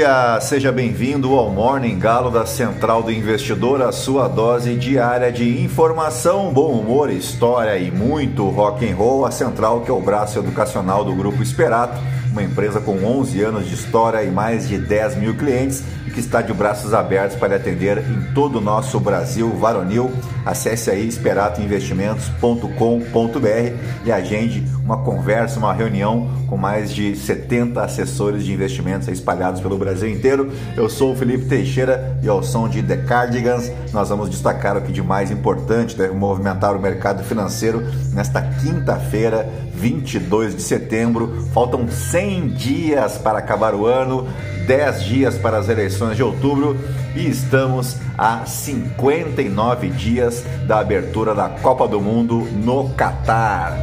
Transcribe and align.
dia, 0.00 0.40
seja 0.40 0.72
bem-vindo 0.72 1.34
ao 1.34 1.50
Morning 1.50 1.98
Galo 1.98 2.30
da 2.30 2.46
Central 2.46 3.02
do 3.02 3.12
Investidor, 3.12 3.82
a 3.82 3.92
sua 3.92 4.28
dose 4.28 4.74
diária 4.74 5.30
de 5.30 5.62
informação, 5.62 6.50
bom 6.54 6.72
humor, 6.72 7.10
história 7.10 7.76
e 7.76 7.90
muito 7.90 8.48
rock 8.48 8.90
and 8.90 8.96
roll. 8.96 9.26
A 9.26 9.30
Central, 9.30 9.82
que 9.82 9.90
é 9.90 9.92
o 9.92 10.00
braço 10.00 10.38
educacional 10.38 11.04
do 11.04 11.14
Grupo 11.14 11.42
Esperato, 11.42 12.00
uma 12.32 12.42
empresa 12.42 12.80
com 12.80 13.04
11 13.04 13.42
anos 13.42 13.68
de 13.68 13.74
história 13.74 14.22
e 14.22 14.30
mais 14.30 14.66
de 14.66 14.78
10 14.78 15.16
mil 15.16 15.36
clientes 15.36 15.84
e 16.06 16.10
que 16.10 16.20
está 16.20 16.40
de 16.40 16.54
braços 16.54 16.94
abertos 16.94 17.36
para 17.36 17.56
atender 17.56 17.98
em 17.98 18.32
todo 18.32 18.56
o 18.56 18.62
nosso 18.62 18.98
Brasil 18.98 19.50
varonil. 19.50 20.10
Acesse 20.46 20.90
aí 20.90 21.06
esperatoinvestimentos.com.br 21.06 24.06
e 24.06 24.12
agende 24.12 24.66
uma 24.90 24.98
conversa, 24.98 25.56
uma 25.60 25.72
reunião 25.72 26.28
com 26.48 26.56
mais 26.56 26.92
de 26.92 27.14
70 27.14 27.80
assessores 27.80 28.44
de 28.44 28.52
investimentos 28.52 29.06
espalhados 29.06 29.60
pelo 29.60 29.78
Brasil 29.78 30.08
inteiro. 30.10 30.50
Eu 30.76 30.90
sou 30.90 31.12
o 31.12 31.16
Felipe 31.16 31.44
Teixeira 31.44 32.18
e 32.20 32.28
ao 32.28 32.42
som 32.42 32.68
de 32.68 32.82
The 32.82 32.96
Cardigans 32.96 33.70
nós 33.92 34.08
vamos 34.08 34.28
destacar 34.28 34.76
o 34.76 34.82
que 34.82 34.90
de 34.90 35.00
mais 35.00 35.30
importante 35.30 35.96
deve 35.96 36.12
movimentar 36.12 36.74
o 36.74 36.80
mercado 36.80 37.22
financeiro 37.22 37.86
nesta 38.12 38.42
quinta-feira, 38.42 39.48
22 39.74 40.56
de 40.56 40.62
setembro. 40.62 41.46
Faltam 41.54 41.86
100 41.88 42.48
dias 42.48 43.16
para 43.16 43.38
acabar 43.38 43.76
o 43.76 43.86
ano. 43.86 44.26
10 44.66 45.04
dias 45.04 45.38
para 45.38 45.58
as 45.58 45.68
eleições 45.68 46.16
de 46.16 46.22
outubro 46.22 46.76
e 47.16 47.28
estamos 47.28 47.96
a 48.16 48.44
59 48.46 49.88
dias 49.88 50.44
da 50.66 50.78
abertura 50.78 51.34
da 51.34 51.48
Copa 51.48 51.88
do 51.88 52.00
Mundo 52.00 52.46
no 52.52 52.90
Catar. 52.90 53.76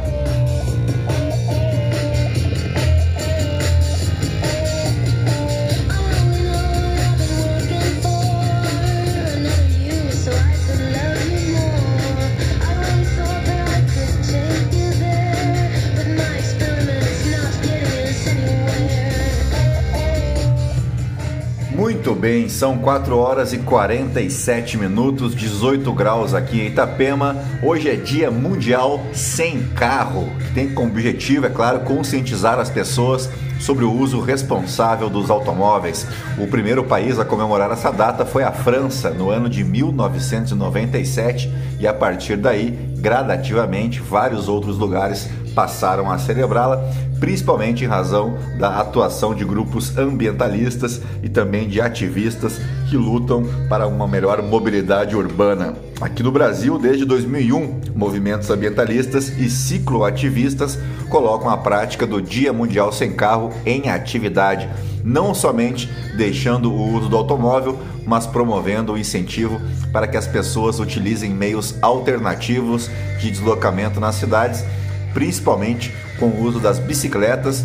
Bem, 22.18 22.48
são 22.48 22.78
4 22.78 23.16
horas 23.16 23.52
e 23.52 23.58
47 23.58 24.76
minutos, 24.76 25.34
18 25.36 25.92
graus 25.92 26.34
aqui 26.34 26.60
em 26.60 26.66
Itapema. 26.66 27.36
Hoje 27.62 27.88
é 27.88 27.94
Dia 27.94 28.28
Mundial 28.28 29.00
Sem 29.12 29.62
Carro, 29.68 30.28
que 30.40 30.52
tem 30.52 30.74
como 30.74 30.90
objetivo, 30.90 31.46
é 31.46 31.48
claro, 31.48 31.80
conscientizar 31.80 32.58
as 32.58 32.68
pessoas 32.68 33.30
sobre 33.60 33.84
o 33.84 33.92
uso 33.92 34.20
responsável 34.20 35.08
dos 35.08 35.30
automóveis. 35.30 36.06
O 36.36 36.48
primeiro 36.48 36.82
país 36.82 37.18
a 37.20 37.24
comemorar 37.24 37.70
essa 37.70 37.92
data 37.92 38.26
foi 38.26 38.42
a 38.42 38.50
França, 38.50 39.10
no 39.10 39.30
ano 39.30 39.48
de 39.48 39.62
1997, 39.62 41.52
e 41.78 41.86
a 41.86 41.94
partir 41.94 42.36
daí, 42.36 42.70
gradativamente, 42.96 44.00
vários 44.00 44.48
outros 44.48 44.76
lugares 44.76 45.28
passaram 45.58 46.08
a 46.08 46.18
celebrá-la, 46.18 46.76
principalmente 47.18 47.82
em 47.82 47.88
razão 47.88 48.38
da 48.60 48.78
atuação 48.78 49.34
de 49.34 49.44
grupos 49.44 49.98
ambientalistas 49.98 51.02
e 51.20 51.28
também 51.28 51.66
de 51.66 51.80
ativistas 51.80 52.60
que 52.88 52.96
lutam 52.96 53.44
para 53.68 53.88
uma 53.88 54.06
melhor 54.06 54.40
mobilidade 54.40 55.16
urbana. 55.16 55.74
Aqui 56.00 56.22
no 56.22 56.30
Brasil, 56.30 56.78
desde 56.78 57.04
2001, 57.04 57.80
movimentos 57.92 58.48
ambientalistas 58.50 59.30
e 59.36 59.50
cicloativistas 59.50 60.78
colocam 61.08 61.50
a 61.50 61.56
prática 61.56 62.06
do 62.06 62.22
Dia 62.22 62.52
Mundial 62.52 62.92
Sem 62.92 63.12
Carro 63.12 63.52
em 63.66 63.90
atividade, 63.90 64.70
não 65.02 65.34
somente 65.34 65.90
deixando 66.16 66.72
o 66.72 66.94
uso 66.94 67.08
do 67.08 67.16
automóvel, 67.16 67.76
mas 68.06 68.28
promovendo 68.28 68.92
o 68.92 68.98
incentivo 68.98 69.60
para 69.92 70.06
que 70.06 70.16
as 70.16 70.28
pessoas 70.28 70.78
utilizem 70.78 71.34
meios 71.34 71.74
alternativos 71.82 72.88
de 73.18 73.28
deslocamento 73.28 73.98
nas 73.98 74.14
cidades 74.14 74.64
principalmente 75.12 75.92
com 76.18 76.26
o 76.26 76.40
uso 76.42 76.60
das 76.60 76.78
bicicletas 76.78 77.64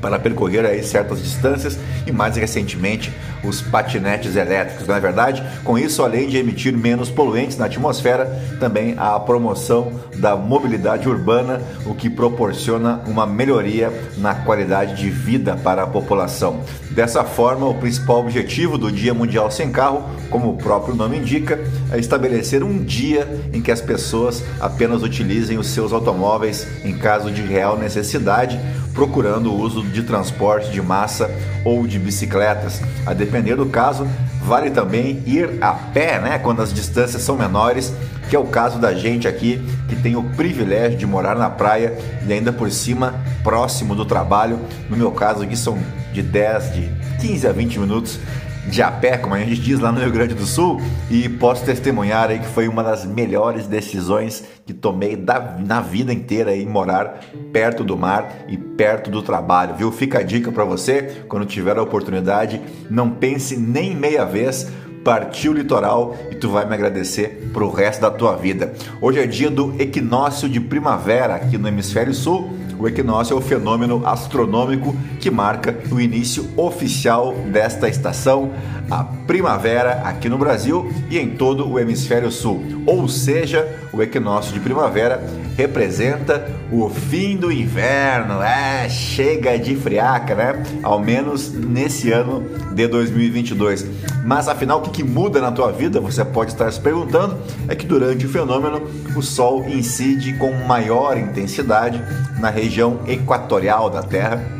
para 0.00 0.18
percorrer 0.18 0.64
aí 0.64 0.82
certas 0.82 1.22
distâncias 1.22 1.78
e 2.06 2.12
mais 2.12 2.36
recentemente 2.36 3.12
os 3.44 3.60
patinetes 3.60 4.36
elétricos, 4.36 4.86
não 4.86 4.94
é 4.94 5.00
verdade? 5.00 5.42
Com 5.64 5.78
isso, 5.78 6.02
além 6.02 6.28
de 6.28 6.36
emitir 6.36 6.76
menos 6.76 7.10
poluentes 7.10 7.56
na 7.56 7.66
atmosfera, 7.66 8.26
também 8.58 8.94
há 8.96 9.14
a 9.14 9.20
promoção 9.20 9.92
da 10.16 10.36
mobilidade 10.36 11.08
urbana, 11.08 11.60
o 11.86 11.94
que 11.94 12.10
proporciona 12.10 13.00
uma 13.06 13.26
melhoria 13.26 13.92
na 14.16 14.34
qualidade 14.34 14.96
de 14.96 15.08
vida 15.08 15.56
para 15.56 15.82
a 15.82 15.86
população. 15.86 16.60
Dessa 16.90 17.22
forma, 17.22 17.68
o 17.68 17.74
principal 17.74 18.18
objetivo 18.18 18.76
do 18.76 18.90
Dia 18.90 19.14
Mundial 19.14 19.50
Sem 19.50 19.70
Carro, 19.70 20.02
como 20.30 20.50
o 20.50 20.56
próprio 20.56 20.94
nome 20.94 21.18
indica, 21.18 21.60
é 21.92 21.98
estabelecer 21.98 22.64
um 22.64 22.78
dia 22.82 23.28
em 23.52 23.60
que 23.60 23.70
as 23.70 23.80
pessoas 23.80 24.42
apenas 24.60 25.02
utilizem 25.02 25.58
os 25.58 25.68
seus 25.68 25.92
automóveis 25.92 26.66
em 26.84 26.96
caso 26.98 27.30
de 27.30 27.42
real 27.42 27.78
necessidade, 27.78 28.58
procurando 28.98 29.52
o 29.52 29.56
uso 29.56 29.80
de 29.80 30.02
transporte 30.02 30.72
de 30.72 30.82
massa 30.82 31.30
ou 31.64 31.86
de 31.86 32.00
bicicletas. 32.00 32.82
A 33.06 33.14
depender 33.14 33.54
do 33.54 33.66
caso, 33.66 34.04
vale 34.42 34.72
também 34.72 35.22
ir 35.24 35.56
a 35.60 35.72
pé, 35.72 36.18
né, 36.18 36.36
quando 36.40 36.60
as 36.62 36.74
distâncias 36.74 37.22
são 37.22 37.36
menores, 37.36 37.94
que 38.28 38.34
é 38.34 38.38
o 38.40 38.46
caso 38.46 38.80
da 38.80 38.92
gente 38.92 39.28
aqui 39.28 39.64
que 39.88 39.94
tem 39.94 40.16
o 40.16 40.24
privilégio 40.30 40.98
de 40.98 41.06
morar 41.06 41.36
na 41.36 41.48
praia 41.48 41.96
e 42.26 42.32
ainda 42.32 42.52
por 42.52 42.72
cima 42.72 43.14
próximo 43.44 43.94
do 43.94 44.04
trabalho. 44.04 44.58
No 44.90 44.96
meu 44.96 45.12
caso 45.12 45.44
aqui 45.44 45.56
são 45.56 45.78
de 46.12 46.20
10, 46.20 46.74
de 46.74 46.90
15 47.20 47.46
a 47.46 47.52
20 47.52 47.78
minutos 47.78 48.18
de 48.68 48.82
a 48.82 48.90
pé, 48.90 49.16
como 49.16 49.34
a 49.34 49.38
gente 49.38 49.60
diz 49.60 49.80
lá 49.80 49.90
no 49.90 50.00
Rio 50.00 50.12
Grande 50.12 50.34
do 50.34 50.44
Sul, 50.44 50.80
e 51.10 51.28
posso 51.28 51.64
testemunhar 51.64 52.30
aí 52.30 52.38
que 52.38 52.46
foi 52.46 52.68
uma 52.68 52.82
das 52.82 53.04
melhores 53.04 53.66
decisões 53.66 54.44
que 54.66 54.74
tomei 54.74 55.16
da, 55.16 55.56
na 55.58 55.80
vida 55.80 56.12
inteira 56.12 56.54
em 56.54 56.66
morar 56.66 57.20
perto 57.52 57.82
do 57.82 57.96
mar 57.96 58.44
e 58.46 58.56
perto 58.56 59.10
do 59.10 59.22
trabalho, 59.22 59.74
viu? 59.74 59.90
Fica 59.90 60.18
a 60.18 60.22
dica 60.22 60.52
para 60.52 60.64
você, 60.64 61.24
quando 61.28 61.46
tiver 61.46 61.78
a 61.78 61.82
oportunidade, 61.82 62.60
não 62.90 63.10
pense 63.10 63.56
nem 63.56 63.96
meia 63.96 64.24
vez, 64.24 64.70
partiu 65.02 65.52
o 65.52 65.54
litoral 65.54 66.14
e 66.30 66.34
tu 66.34 66.50
vai 66.50 66.66
me 66.66 66.74
agradecer 66.74 67.50
pro 67.52 67.70
resto 67.70 68.02
da 68.02 68.10
tua 68.10 68.36
vida. 68.36 68.74
Hoje 69.00 69.20
é 69.20 69.26
dia 69.26 69.50
do 69.50 69.74
equinócio 69.80 70.48
de 70.48 70.60
primavera 70.60 71.36
aqui 71.36 71.56
no 71.56 71.68
hemisfério 71.68 72.12
sul 72.12 72.57
o 72.78 72.86
equinócio 72.86 73.34
é 73.34 73.36
o 73.36 73.40
fenômeno 73.40 74.06
astronômico 74.06 74.94
que 75.20 75.30
marca 75.30 75.76
o 75.90 76.00
início 76.00 76.48
oficial 76.56 77.34
desta 77.52 77.88
estação, 77.88 78.52
a 78.90 79.04
primavera 79.04 80.02
aqui 80.04 80.28
no 80.28 80.38
Brasil 80.38 80.90
e 81.10 81.18
em 81.18 81.30
todo 81.30 81.68
o 81.68 81.78
hemisfério 81.78 82.30
sul. 82.30 82.62
Ou 82.86 83.08
seja, 83.08 83.87
o 83.92 84.02
equinócio 84.02 84.52
de 84.52 84.60
primavera 84.60 85.22
representa 85.56 86.46
o 86.70 86.88
fim 86.88 87.36
do 87.36 87.50
inverno. 87.50 88.42
É, 88.42 88.88
chega 88.88 89.58
de 89.58 89.74
friaca, 89.76 90.34
né? 90.34 90.62
Ao 90.82 91.00
menos 91.00 91.52
nesse 91.52 92.12
ano 92.12 92.44
de 92.74 92.86
2022. 92.86 93.86
Mas 94.24 94.48
afinal, 94.48 94.78
o 94.78 94.82
que, 94.82 94.90
que 94.90 95.04
muda 95.04 95.40
na 95.40 95.50
tua 95.50 95.72
vida? 95.72 96.00
Você 96.00 96.24
pode 96.24 96.52
estar 96.52 96.70
se 96.70 96.80
perguntando. 96.80 97.36
É 97.66 97.74
que 97.74 97.86
durante 97.86 98.26
o 98.26 98.28
fenômeno, 98.28 98.82
o 99.16 99.22
Sol 99.22 99.66
incide 99.68 100.34
com 100.34 100.52
maior 100.66 101.16
intensidade 101.16 102.02
na 102.38 102.50
região 102.50 103.00
equatorial 103.06 103.90
da 103.90 104.02
Terra 104.02 104.58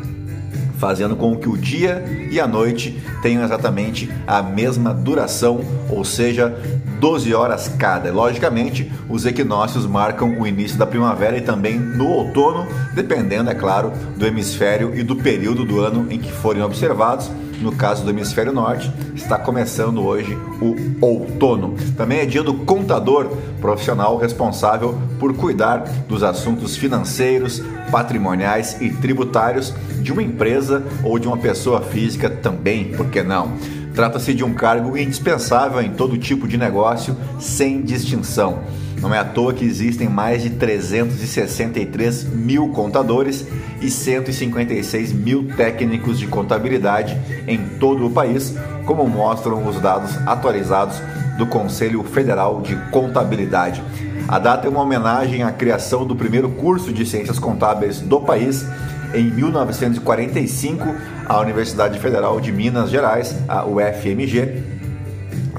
fazendo 0.79 1.15
com 1.15 1.35
que 1.35 1.49
o 1.49 1.57
dia 1.57 2.03
e 2.31 2.39
a 2.39 2.47
noite 2.47 2.99
tenham 3.21 3.43
exatamente 3.43 4.09
a 4.25 4.41
mesma 4.41 4.93
duração, 4.93 5.59
ou 5.89 6.03
seja, 6.03 6.57
12 6.99 7.33
horas 7.33 7.67
cada. 7.77 8.11
Logicamente, 8.11 8.91
os 9.07 9.25
equinócios 9.25 9.85
marcam 9.85 10.39
o 10.39 10.47
início 10.47 10.77
da 10.77 10.87
primavera 10.87 11.37
e 11.37 11.41
também 11.41 11.77
no 11.77 12.07
outono, 12.07 12.65
dependendo, 12.93 13.49
é 13.49 13.55
claro, 13.55 13.91
do 14.17 14.25
hemisfério 14.25 14.95
e 14.95 15.03
do 15.03 15.15
período 15.15 15.65
do 15.65 15.79
ano 15.79 16.07
em 16.09 16.17
que 16.17 16.31
forem 16.31 16.63
observados. 16.63 17.29
No 17.61 17.73
caso 17.73 18.03
do 18.03 18.09
hemisfério 18.09 18.53
norte, 18.53 18.91
está 19.15 19.37
começando 19.37 20.05
hoje 20.05 20.37
o 20.61 20.75
outono. 21.05 21.75
Também 21.97 22.19
é 22.19 22.25
dia 22.25 22.43
do 22.43 22.53
contador 22.53 23.27
profissional 23.59 24.17
responsável 24.17 24.97
por 25.19 25.33
cuidar 25.33 25.79
dos 26.07 26.23
assuntos 26.23 26.77
financeiros, 26.77 27.61
patrimoniais 27.91 28.79
e 28.81 28.89
tributários 28.89 29.73
de 30.01 30.11
uma 30.13 30.23
empresa 30.23 30.83
ou 31.03 31.19
de 31.19 31.27
uma 31.27 31.37
pessoa 31.37 31.81
física 31.81 32.29
também, 32.29 32.91
por 32.91 33.07
que 33.07 33.21
não? 33.21 33.51
Trata-se 33.93 34.33
de 34.33 34.43
um 34.43 34.53
cargo 34.53 34.97
indispensável 34.97 35.81
em 35.81 35.91
todo 35.91 36.17
tipo 36.17 36.47
de 36.47 36.57
negócio, 36.57 37.15
sem 37.39 37.81
distinção. 37.81 38.59
Não 39.01 39.13
é 39.13 39.19
à 39.19 39.23
toa 39.23 39.53
que 39.53 39.63
existem 39.63 40.09
mais 40.09 40.43
de 40.43 40.49
363 40.51 42.25
mil 42.25 42.69
contadores 42.69 43.45
e 43.81 43.89
156 43.89 45.13
mil 45.13 45.47
técnicos 45.55 46.19
de 46.19 46.27
contabilidade 46.27 47.17
em 47.47 47.57
todo 47.79 48.05
o 48.05 48.11
país, 48.11 48.55
como 48.85 49.07
mostram 49.07 49.65
os 49.65 49.79
dados 49.79 50.15
atualizados 50.27 51.01
do 51.37 51.47
Conselho 51.47 52.03
Federal 52.03 52.61
de 52.61 52.75
Contabilidade. 52.91 53.81
A 54.27 54.37
data 54.37 54.67
é 54.67 54.69
uma 54.69 54.81
homenagem 54.81 55.43
à 55.43 55.51
criação 55.51 56.05
do 56.05 56.15
primeiro 56.15 56.49
curso 56.49 56.91
de 56.91 57.05
ciências 57.05 57.39
contábeis 57.39 58.01
do 58.01 58.19
país 58.19 58.65
em 59.13 59.23
1945, 59.31 60.85
A 61.29 61.39
Universidade 61.41 61.99
Federal 61.99 62.41
de 62.41 62.51
Minas 62.51 62.89
Gerais, 62.89 63.35
a 63.47 63.63
UFMG, 63.63 64.63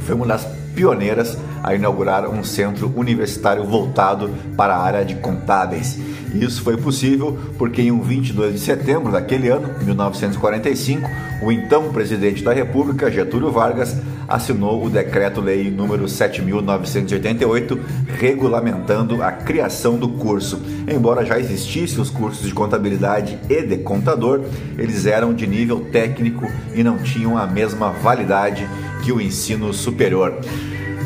foi 0.00 0.16
uma 0.16 0.26
das 0.26 0.44
pioneiras 0.74 1.38
a 1.62 1.72
inaugurar 1.72 2.28
um 2.28 2.42
centro 2.42 2.92
universitário 2.96 3.62
voltado 3.62 4.30
para 4.56 4.74
a 4.74 4.82
área 4.82 5.04
de 5.04 5.14
contábeis. 5.14 5.96
Isso 6.34 6.60
foi 6.64 6.76
possível 6.76 7.38
porque 7.56 7.82
em 7.82 7.92
um 7.92 8.02
22 8.02 8.54
de 8.54 8.58
setembro 8.58 9.12
daquele 9.12 9.48
ano, 9.48 9.72
1945, 9.84 11.08
o 11.40 11.52
então 11.52 11.92
presidente 11.92 12.42
da 12.42 12.52
República, 12.52 13.08
Getúlio 13.08 13.52
Vargas, 13.52 13.96
assinou 14.30 14.84
o 14.84 14.88
decreto-lei 14.88 15.70
número 15.70 16.08
7988, 16.08 17.80
regulamentando 18.16 19.22
a 19.22 19.32
criação 19.32 19.98
do 19.98 20.08
curso. 20.08 20.62
Embora 20.88 21.26
já 21.26 21.38
existissem 21.38 22.00
os 22.00 22.08
cursos 22.08 22.46
de 22.46 22.54
contabilidade 22.54 23.38
e 23.48 23.62
de 23.62 23.78
contador, 23.78 24.42
eles 24.78 25.04
eram 25.04 25.34
de 25.34 25.46
nível 25.46 25.80
técnico 25.92 26.46
e 26.72 26.84
não 26.84 26.98
tinham 26.98 27.36
a 27.36 27.46
mesma 27.46 27.90
validade 27.90 28.68
que 29.02 29.10
o 29.10 29.20
ensino 29.20 29.74
superior. 29.74 30.38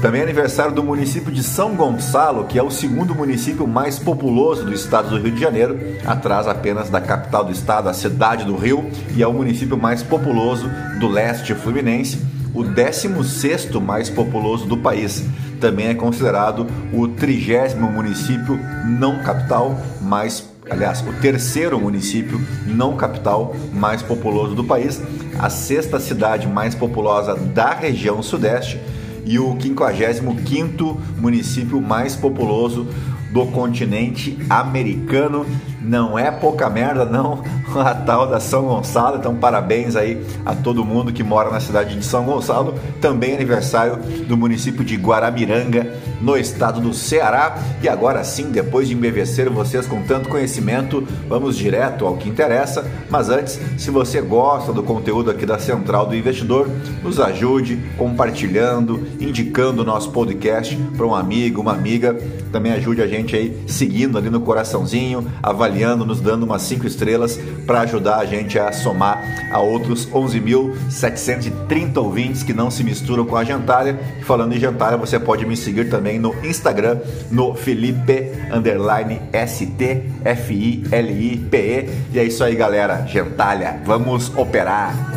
Também 0.03 0.21
é 0.21 0.25
aniversário 0.25 0.75
do 0.75 0.83
município 0.83 1.33
de 1.33 1.43
São 1.43 1.75
Gonçalo, 1.75 2.45
que 2.45 2.59
é 2.59 2.63
o 2.63 2.71
segundo 2.71 3.15
município 3.15 3.67
mais 3.67 3.99
populoso 3.99 4.63
do 4.63 4.75
estado 4.75 5.09
do 5.09 5.17
Rio 5.17 5.31
de 5.31 5.41
Janeiro, 5.41 5.79
atrás 6.05 6.47
apenas 6.47 6.91
da 6.91 7.01
capital 7.01 7.47
do 7.47 7.53
estado, 7.53 7.89
a 7.89 7.95
cidade 7.95 8.45
do 8.45 8.55
Rio, 8.55 8.91
e 9.17 9.23
é 9.23 9.27
o 9.27 9.33
município 9.33 9.79
mais 9.79 10.03
populoso 10.03 10.69
do 11.01 11.09
leste 11.09 11.55
fluminense, 11.55 12.19
o 12.55 12.63
16º 12.63 13.81
mais 13.81 14.09
populoso 14.09 14.67
do 14.67 14.77
país. 14.77 15.25
Também 15.61 15.89
é 15.89 15.95
considerado 15.95 16.67
o 16.93 17.09
trigésimo 17.09 17.91
município 17.91 18.59
não 18.85 19.19
capital 19.23 19.79
mais 20.01 20.55
aliás, 20.71 21.03
o 21.03 21.13
terceiro 21.21 21.79
município 21.79 22.41
não 22.67 22.97
capital 22.97 23.55
mais 23.73 24.03
populoso 24.03 24.55
do 24.55 24.65
país, 24.65 25.01
a 25.39 25.51
sexta 25.51 26.01
cidade 26.01 26.47
mais 26.47 26.75
populosa 26.75 27.35
da 27.35 27.75
região 27.75 28.23
sudeste 28.23 28.81
e 29.25 29.39
o 29.39 29.55
55º 29.57 30.97
município 31.19 31.81
mais 31.81 32.15
populoso 32.17 32.87
do 33.31 33.47
continente 33.47 34.39
americano. 34.49 35.45
Não 35.81 36.19
é 36.19 36.31
pouca 36.31 36.71
merda, 36.71 37.05
não, 37.05 37.43
a 37.83 37.95
tal 37.95 38.27
da 38.27 38.41
São 38.41 38.63
Gonçalo. 38.63 39.17
Então, 39.17 39.35
parabéns 39.35 39.97
aí 39.97 40.25
a 40.45 40.55
todo 40.55 40.85
mundo 40.85 41.13
que 41.13 41.23
mora 41.23 41.51
na 41.51 41.61
cidade 41.61 41.97
de 41.97 42.05
São 42.05 42.25
Gonçalo. 42.25 42.75
Também 43.01 43.35
aniversário 43.35 43.97
do 44.27 44.37
município 44.37 44.85
de 44.85 44.97
Guaramiranga, 44.97 45.93
no 46.21 46.37
estado 46.37 46.81
do 46.81 46.93
Ceará. 46.95 47.59
E 47.83 47.89
agora 47.89 48.23
sim, 48.25 48.51
depois 48.51 48.89
de 48.89 48.95
embevecer 48.95 49.51
vocês 49.51 49.87
com 49.87 50.03
tanto 50.03 50.29
conhecimento, 50.29 51.07
vamos 51.29 51.57
direto 51.57 52.07
ao 52.07 52.17
que 52.17 52.29
interessa. 52.29 52.85
Mas 53.11 53.29
antes, 53.29 53.61
se 53.77 53.91
você 53.91 54.21
gosta 54.21 54.73
do 54.73 54.83
conteúdo 54.83 55.31
aqui 55.31 55.47
da 55.47 55.59
Central 55.59 56.07
do 56.07 56.17
Investidor, 56.17 56.69
nos 57.03 57.21
ajude 57.21 57.79
compartilhando, 57.97 59.07
indicando 59.21 59.83
o 59.83 59.85
nosso 59.85 60.11
podcast 60.11 60.77
para 60.97 61.07
um 61.07 61.15
amigo, 61.15 61.61
uma 61.61 61.73
amiga. 61.73 62.15
Também 62.51 62.73
ajude 62.73 63.03
a 63.03 63.07
gente 63.07 63.35
aí 63.35 63.65
seguindo 63.67 64.17
ali 64.17 64.31
no 64.31 64.41
coraçãozinho, 64.41 65.27
avaliando, 65.43 66.05
nos 66.05 66.21
dando 66.21 66.45
umas 66.45 66.63
5 66.63 66.87
estrelas 66.87 67.39
para 67.67 67.81
ajudar 67.81 68.19
a 68.19 68.25
gente 68.25 68.59
a 68.59 68.73
somar 68.73 69.49
a 69.51 69.61
outros 69.61 70.09
11.730 70.09 71.97
ouvintes 71.97 72.43
que 72.43 72.53
não 72.53 72.71
se 72.71 72.83
misturam 72.85 73.25
com 73.25 73.37
a. 73.37 73.45
E 73.45 74.25
falando 74.25 74.55
em 74.55 74.59
Gentalha, 74.59 74.97
você 74.97 75.19
pode 75.19 75.47
me 75.47 75.57
seguir 75.57 75.89
também 75.91 76.19
no 76.19 76.35
Instagram, 76.45 76.99
no 77.31 77.55
Felipe 77.55 78.33
underline 78.53 79.21
ST 79.47 80.11
F 80.25 80.55
I 80.55 80.85
L 80.91 81.13
I 81.13 81.37
P 81.39 81.57
E. 81.57 81.91
E 82.15 82.19
é 82.19 82.25
isso 82.25 82.43
aí, 82.43 82.57
galera. 82.57 83.07
Gentalha, 83.07 83.81
vamos 83.85 84.35
operar. 84.37 85.14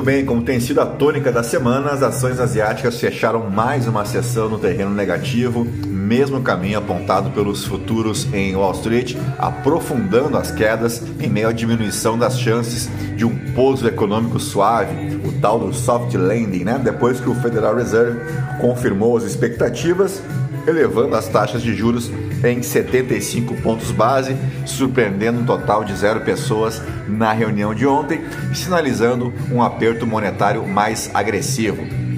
Muito 0.00 0.12
bem, 0.12 0.24
como 0.24 0.40
tem 0.40 0.58
sido 0.58 0.80
a 0.80 0.86
tônica 0.86 1.30
da 1.30 1.42
semana, 1.42 1.90
as 1.90 2.02
ações 2.02 2.40
asiáticas 2.40 2.98
fecharam 2.98 3.50
mais 3.50 3.86
uma 3.86 4.06
sessão 4.06 4.48
no 4.48 4.58
terreno 4.58 4.94
negativo, 4.94 5.62
mesmo 5.62 6.40
caminho 6.40 6.78
apontado 6.78 7.28
pelos 7.32 7.66
futuros 7.66 8.26
em 8.32 8.56
Wall 8.56 8.72
Street, 8.72 9.14
aprofundando 9.36 10.38
as 10.38 10.50
quedas 10.50 11.02
em 11.20 11.28
meio 11.28 11.48
à 11.48 11.52
diminuição 11.52 12.18
das 12.18 12.40
chances 12.40 12.88
de 13.14 13.26
um 13.26 13.52
pouso 13.52 13.86
econômico 13.86 14.40
suave, 14.40 15.16
o 15.22 15.38
tal 15.38 15.58
do 15.58 15.74
soft 15.74 16.14
landing, 16.14 16.64
né? 16.64 16.80
Depois 16.82 17.20
que 17.20 17.28
o 17.28 17.34
Federal 17.34 17.76
Reserve 17.76 18.20
confirmou 18.58 19.18
as 19.18 19.24
expectativas, 19.24 20.22
elevando 20.66 21.16
as 21.16 21.28
taxas 21.28 21.62
de 21.62 21.74
juros 21.74 22.10
em 22.44 22.62
75 22.62 23.54
pontos 23.62 23.90
base, 23.90 24.36
surpreendendo 24.66 25.40
um 25.40 25.44
total 25.44 25.84
de 25.84 25.94
zero 25.94 26.20
pessoas 26.20 26.82
na 27.08 27.32
reunião 27.32 27.74
de 27.74 27.86
ontem, 27.86 28.20
sinalizando 28.54 29.32
um 29.50 29.62
aperto 29.62 30.06
monetário 30.06 30.66
mais 30.66 31.10
agressivo. 31.12 32.09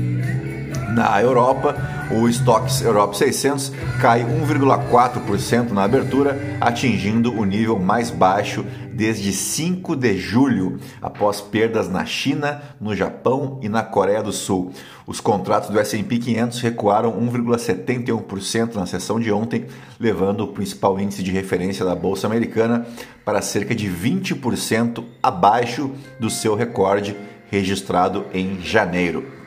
Na 0.95 1.19
Europa, 1.23 1.75
o 2.11 2.29
Stocks 2.29 2.83
Europe 2.83 3.17
600 3.17 3.73
cai 3.99 4.23
1,4% 4.25 5.71
na 5.71 5.85
abertura, 5.85 6.39
atingindo 6.61 7.33
o 7.33 7.47
nível 7.47 7.79
mais 7.79 8.11
baixo 8.11 8.63
desde 8.93 9.33
5 9.33 9.97
de 9.97 10.19
julho, 10.19 10.79
após 11.01 11.41
perdas 11.41 11.89
na 11.89 12.05
China, 12.05 12.61
no 12.79 12.95
Japão 12.95 13.59
e 13.63 13.71
na 13.71 13.83
Coreia 13.83 14.23
do 14.23 14.33
Sul. 14.33 14.71
Os 15.07 15.19
contratos 15.19 15.71
do 15.71 15.81
S&P 15.81 16.19
500 16.19 16.61
recuaram 16.61 17.19
1,71% 17.19 18.75
na 18.75 18.85
sessão 18.85 19.19
de 19.19 19.33
ontem, 19.33 19.65
levando 19.99 20.43
o 20.45 20.49
principal 20.49 21.01
índice 21.01 21.23
de 21.23 21.31
referência 21.31 21.87
da 21.87 21.95
bolsa 21.95 22.27
americana 22.27 22.87
para 23.25 23.41
cerca 23.41 23.75
de 23.75 23.89
20% 23.89 25.03
abaixo 25.23 25.91
do 26.21 26.29
seu 26.29 26.55
recorde 26.55 27.17
registrado 27.51 28.27
em 28.35 28.61
janeiro. 28.61 29.42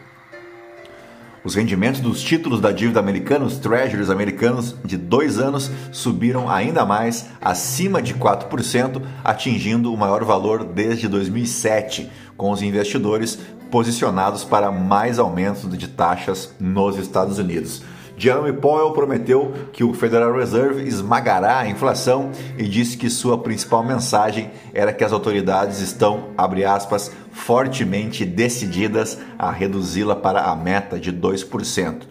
Os 1.45 1.53
rendimentos 1.53 2.01
dos 2.01 2.23
títulos 2.23 2.59
da 2.59 2.71
dívida 2.71 2.99
americana, 2.99 3.45
os 3.45 3.59
treasuries 3.59 4.09
americanos 4.09 4.75
de 4.83 4.97
dois 4.97 5.37
anos, 5.37 5.69
subiram 5.91 6.49
ainda 6.49 6.83
mais, 6.83 7.27
acima 7.39 8.01
de 8.01 8.15
4%, 8.15 8.99
atingindo 9.23 9.93
o 9.93 9.97
maior 9.97 10.23
valor 10.23 10.63
desde 10.63 11.07
2007, 11.07 12.09
com 12.35 12.49
os 12.49 12.63
investidores 12.63 13.37
posicionados 13.69 14.43
para 14.43 14.71
mais 14.71 15.19
aumentos 15.19 15.69
de 15.77 15.87
taxas 15.87 16.51
nos 16.59 16.97
Estados 16.97 17.37
Unidos. 17.37 17.83
Jeremy 18.17 18.53
Powell 18.53 18.91
prometeu 18.91 19.53
que 19.73 19.83
o 19.83 19.93
Federal 19.93 20.33
Reserve 20.33 20.87
esmagará 20.87 21.59
a 21.59 21.67
inflação 21.67 22.31
e 22.57 22.63
disse 22.63 22.97
que 22.97 23.09
sua 23.09 23.37
principal 23.37 23.83
mensagem 23.83 24.51
era 24.73 24.93
que 24.93 25.03
as 25.03 25.11
autoridades 25.11 25.79
estão, 25.79 26.29
abre 26.37 26.63
aspas, 26.63 27.11
fortemente 27.31 28.25
decididas 28.25 29.19
a 29.37 29.51
reduzi-la 29.51 30.15
para 30.15 30.43
a 30.43 30.55
meta 30.55 30.99
de 30.99 31.11
2%. 31.11 32.03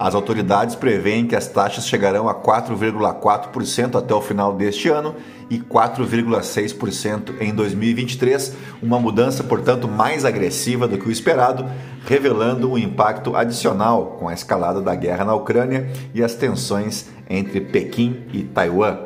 As 0.00 0.14
autoridades 0.14 0.74
preveem 0.74 1.26
que 1.26 1.36
as 1.36 1.46
taxas 1.46 1.86
chegarão 1.86 2.26
a 2.26 2.34
4,4% 2.34 3.98
até 3.98 4.14
o 4.14 4.22
final 4.22 4.54
deste 4.54 4.88
ano 4.88 5.14
e 5.50 5.58
4,6% 5.58 7.34
em 7.38 7.54
2023, 7.54 8.56
uma 8.82 8.98
mudança, 8.98 9.44
portanto, 9.44 9.86
mais 9.86 10.24
agressiva 10.24 10.88
do 10.88 10.96
que 10.96 11.06
o 11.06 11.12
esperado, 11.12 11.66
revelando 12.06 12.72
um 12.72 12.78
impacto 12.78 13.36
adicional 13.36 14.16
com 14.18 14.26
a 14.26 14.32
escalada 14.32 14.80
da 14.80 14.94
guerra 14.94 15.26
na 15.26 15.34
Ucrânia 15.34 15.90
e 16.14 16.24
as 16.24 16.34
tensões 16.34 17.10
entre 17.28 17.60
Pequim 17.60 18.22
e 18.32 18.42
Taiwan. 18.42 19.00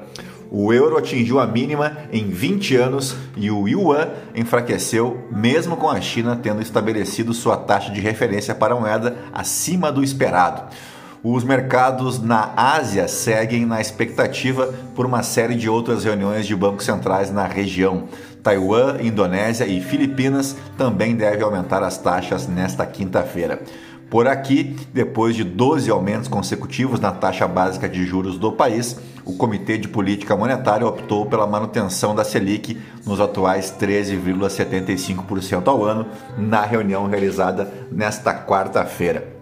O 0.56 0.72
euro 0.72 0.96
atingiu 0.96 1.40
a 1.40 1.48
mínima 1.48 1.96
em 2.12 2.28
20 2.28 2.76
anos 2.76 3.16
e 3.36 3.50
o 3.50 3.66
yuan 3.66 4.06
enfraqueceu, 4.36 5.26
mesmo 5.28 5.76
com 5.76 5.90
a 5.90 6.00
China 6.00 6.38
tendo 6.40 6.62
estabelecido 6.62 7.34
sua 7.34 7.56
taxa 7.56 7.90
de 7.90 8.00
referência 8.00 8.54
para 8.54 8.72
a 8.72 8.78
moeda 8.78 9.16
acima 9.32 9.90
do 9.90 10.00
esperado. 10.00 10.62
Os 11.24 11.42
mercados 11.42 12.22
na 12.22 12.52
Ásia 12.56 13.08
seguem 13.08 13.66
na 13.66 13.80
expectativa 13.80 14.72
por 14.94 15.04
uma 15.04 15.24
série 15.24 15.56
de 15.56 15.68
outras 15.68 16.04
reuniões 16.04 16.46
de 16.46 16.54
bancos 16.54 16.84
centrais 16.84 17.32
na 17.32 17.48
região. 17.48 18.04
Taiwan, 18.40 18.98
Indonésia 19.02 19.66
e 19.66 19.80
Filipinas 19.80 20.54
também 20.78 21.16
devem 21.16 21.42
aumentar 21.42 21.82
as 21.82 21.98
taxas 21.98 22.46
nesta 22.46 22.86
quinta-feira. 22.86 23.60
Por 24.08 24.28
aqui, 24.28 24.76
depois 24.92 25.34
de 25.34 25.42
12 25.42 25.90
aumentos 25.90 26.28
consecutivos 26.28 27.00
na 27.00 27.10
taxa 27.10 27.48
básica 27.48 27.88
de 27.88 28.06
juros 28.06 28.38
do 28.38 28.52
país, 28.52 28.96
o 29.24 29.32
Comitê 29.32 29.78
de 29.78 29.88
Política 29.88 30.36
Monetária 30.36 30.86
optou 30.86 31.26
pela 31.26 31.46
manutenção 31.46 32.14
da 32.14 32.24
Selic 32.24 32.78
nos 33.06 33.20
atuais 33.20 33.74
13,75% 33.78 35.66
ao 35.66 35.82
ano 35.84 36.06
na 36.36 36.62
reunião 36.62 37.06
realizada 37.06 37.72
nesta 37.90 38.34
quarta-feira. 38.34 39.32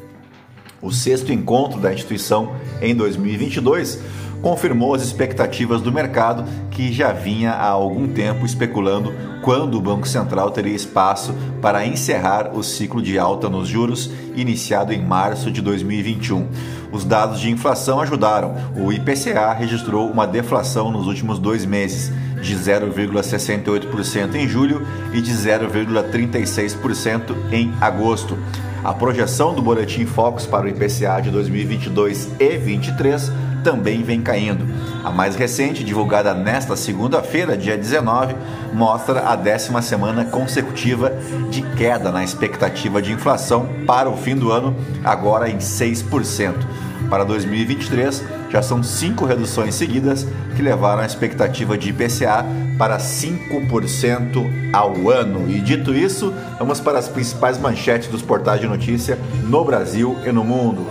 O 0.80 0.90
sexto 0.90 1.32
encontro 1.32 1.80
da 1.80 1.92
instituição 1.92 2.56
em 2.80 2.94
2022 2.94 4.00
confirmou 4.42 4.94
as 4.94 5.02
expectativas 5.02 5.80
do 5.80 5.92
mercado 5.92 6.44
que 6.70 6.92
já 6.92 7.12
vinha 7.12 7.52
há 7.52 7.68
algum 7.68 8.08
tempo 8.08 8.44
especulando 8.44 9.14
quando 9.40 9.78
o 9.78 9.80
Banco 9.80 10.06
Central 10.06 10.50
teria 10.50 10.74
espaço 10.74 11.32
para 11.60 11.86
encerrar 11.86 12.50
o 12.52 12.62
ciclo 12.62 13.00
de 13.00 13.18
alta 13.18 13.48
nos 13.48 13.68
juros 13.68 14.10
iniciado 14.34 14.92
em 14.92 15.00
março 15.00 15.50
de 15.50 15.62
2021. 15.62 16.48
Os 16.90 17.04
dados 17.04 17.40
de 17.40 17.50
inflação 17.50 18.00
ajudaram. 18.00 18.54
O 18.76 18.92
IPCA 18.92 19.52
registrou 19.52 20.10
uma 20.10 20.26
deflação 20.26 20.90
nos 20.90 21.06
últimos 21.06 21.38
dois 21.38 21.64
meses, 21.64 22.12
de 22.42 22.56
0,68% 22.56 24.34
em 24.34 24.48
julho 24.48 24.84
e 25.12 25.20
de 25.20 25.32
0,36% 25.32 27.36
em 27.52 27.72
agosto. 27.80 28.36
A 28.84 28.92
projeção 28.92 29.54
do 29.54 29.62
Boletim 29.62 30.04
Focus 30.04 30.44
para 30.44 30.66
o 30.66 30.68
IPCA 30.68 31.20
de 31.22 31.30
2022 31.30 32.30
e 32.40 32.48
2023 32.48 33.51
também 33.62 34.02
vem 34.02 34.20
caindo. 34.20 34.66
A 35.04 35.10
mais 35.10 35.34
recente, 35.34 35.82
divulgada 35.82 36.34
nesta 36.34 36.76
segunda-feira, 36.76 37.56
dia 37.56 37.76
19, 37.76 38.34
mostra 38.72 39.28
a 39.28 39.36
décima 39.36 39.82
semana 39.82 40.24
consecutiva 40.24 41.12
de 41.50 41.62
queda 41.76 42.10
na 42.10 42.22
expectativa 42.22 43.02
de 43.02 43.12
inflação 43.12 43.68
para 43.86 44.08
o 44.08 44.16
fim 44.16 44.36
do 44.36 44.52
ano, 44.52 44.74
agora 45.04 45.48
em 45.48 45.58
6%. 45.58 46.54
Para 47.08 47.24
2023, 47.24 48.24
já 48.50 48.62
são 48.62 48.82
cinco 48.82 49.24
reduções 49.24 49.74
seguidas 49.74 50.26
que 50.56 50.62
levaram 50.62 51.02
a 51.02 51.06
expectativa 51.06 51.76
de 51.76 51.90
IPCA 51.90 52.44
para 52.78 52.98
5% 52.98 54.70
ao 54.72 55.10
ano. 55.10 55.50
E 55.50 55.60
dito 55.60 55.94
isso, 55.94 56.32
vamos 56.58 56.80
para 56.80 56.98
as 56.98 57.08
principais 57.08 57.58
manchetes 57.58 58.08
dos 58.08 58.22
portais 58.22 58.60
de 58.60 58.66
notícia 58.66 59.18
no 59.44 59.64
Brasil 59.64 60.18
e 60.24 60.32
no 60.32 60.44
mundo. 60.44 60.86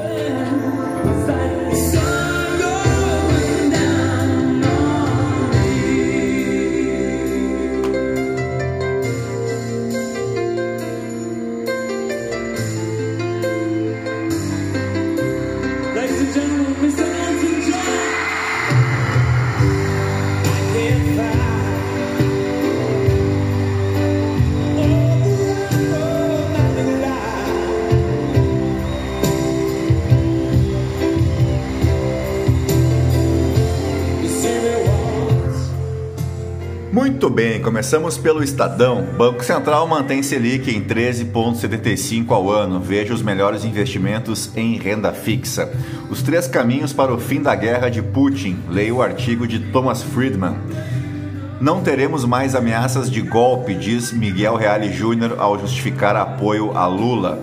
Bem, 37.32 37.62
começamos 37.62 38.18
pelo 38.18 38.44
Estadão. 38.44 39.04
Banco 39.18 39.44
Central 39.44 39.88
mantém 39.88 40.22
Selic 40.22 40.70
em 40.70 40.84
13,75 40.84 42.30
ao 42.32 42.52
ano. 42.52 42.80
Veja 42.80 43.14
os 43.14 43.22
melhores 43.22 43.64
investimentos 43.64 44.52
em 44.56 44.78
renda 44.78 45.14
fixa. 45.14 45.72
Os 46.10 46.22
três 46.22 46.48
caminhos 46.48 46.92
para 46.92 47.14
o 47.14 47.18
fim 47.18 47.42
da 47.42 47.56
guerra 47.56 47.90
de 47.90 48.02
Putin. 48.02 48.60
Leia 48.70 48.94
o 48.94 49.02
artigo 49.02 49.48
de 49.48 49.60
Thomas 49.60 50.04
Friedman. 50.04 50.58
Não 51.62 51.82
teremos 51.82 52.26
mais 52.26 52.54
ameaças 52.54 53.10
de 53.10 53.22
golpe, 53.22 53.74
diz 53.74 54.12
Miguel 54.12 54.56
Reale 54.56 54.92
Júnior 54.92 55.36
ao 55.40 55.58
justificar 55.58 56.16
apoio 56.16 56.76
a 56.76 56.86
Lula. 56.86 57.40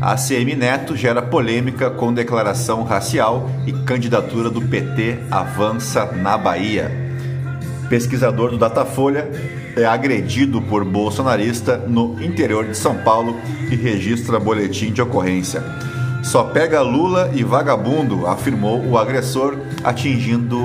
A 0.00 0.16
CM 0.16 0.54
Neto 0.54 0.96
gera 0.96 1.20
polêmica 1.20 1.90
com 1.90 2.12
declaração 2.12 2.84
racial 2.84 3.50
e 3.66 3.72
candidatura 3.72 4.48
do 4.48 4.62
PT 4.62 5.18
avança 5.30 6.06
na 6.12 6.38
Bahia 6.38 7.05
pesquisador 7.88 8.50
do 8.50 8.58
Datafolha, 8.58 9.30
é 9.76 9.84
agredido 9.84 10.60
por 10.62 10.84
bolsonarista 10.84 11.76
no 11.76 12.20
interior 12.22 12.66
de 12.66 12.76
São 12.76 12.96
Paulo 12.96 13.36
e 13.70 13.76
registra 13.76 14.40
boletim 14.40 14.92
de 14.92 15.02
ocorrência. 15.02 15.62
Só 16.22 16.42
pega 16.42 16.80
Lula 16.80 17.30
e 17.34 17.44
vagabundo, 17.44 18.26
afirmou 18.26 18.84
o 18.84 18.98
agressor, 18.98 19.56
atingindo 19.84 20.58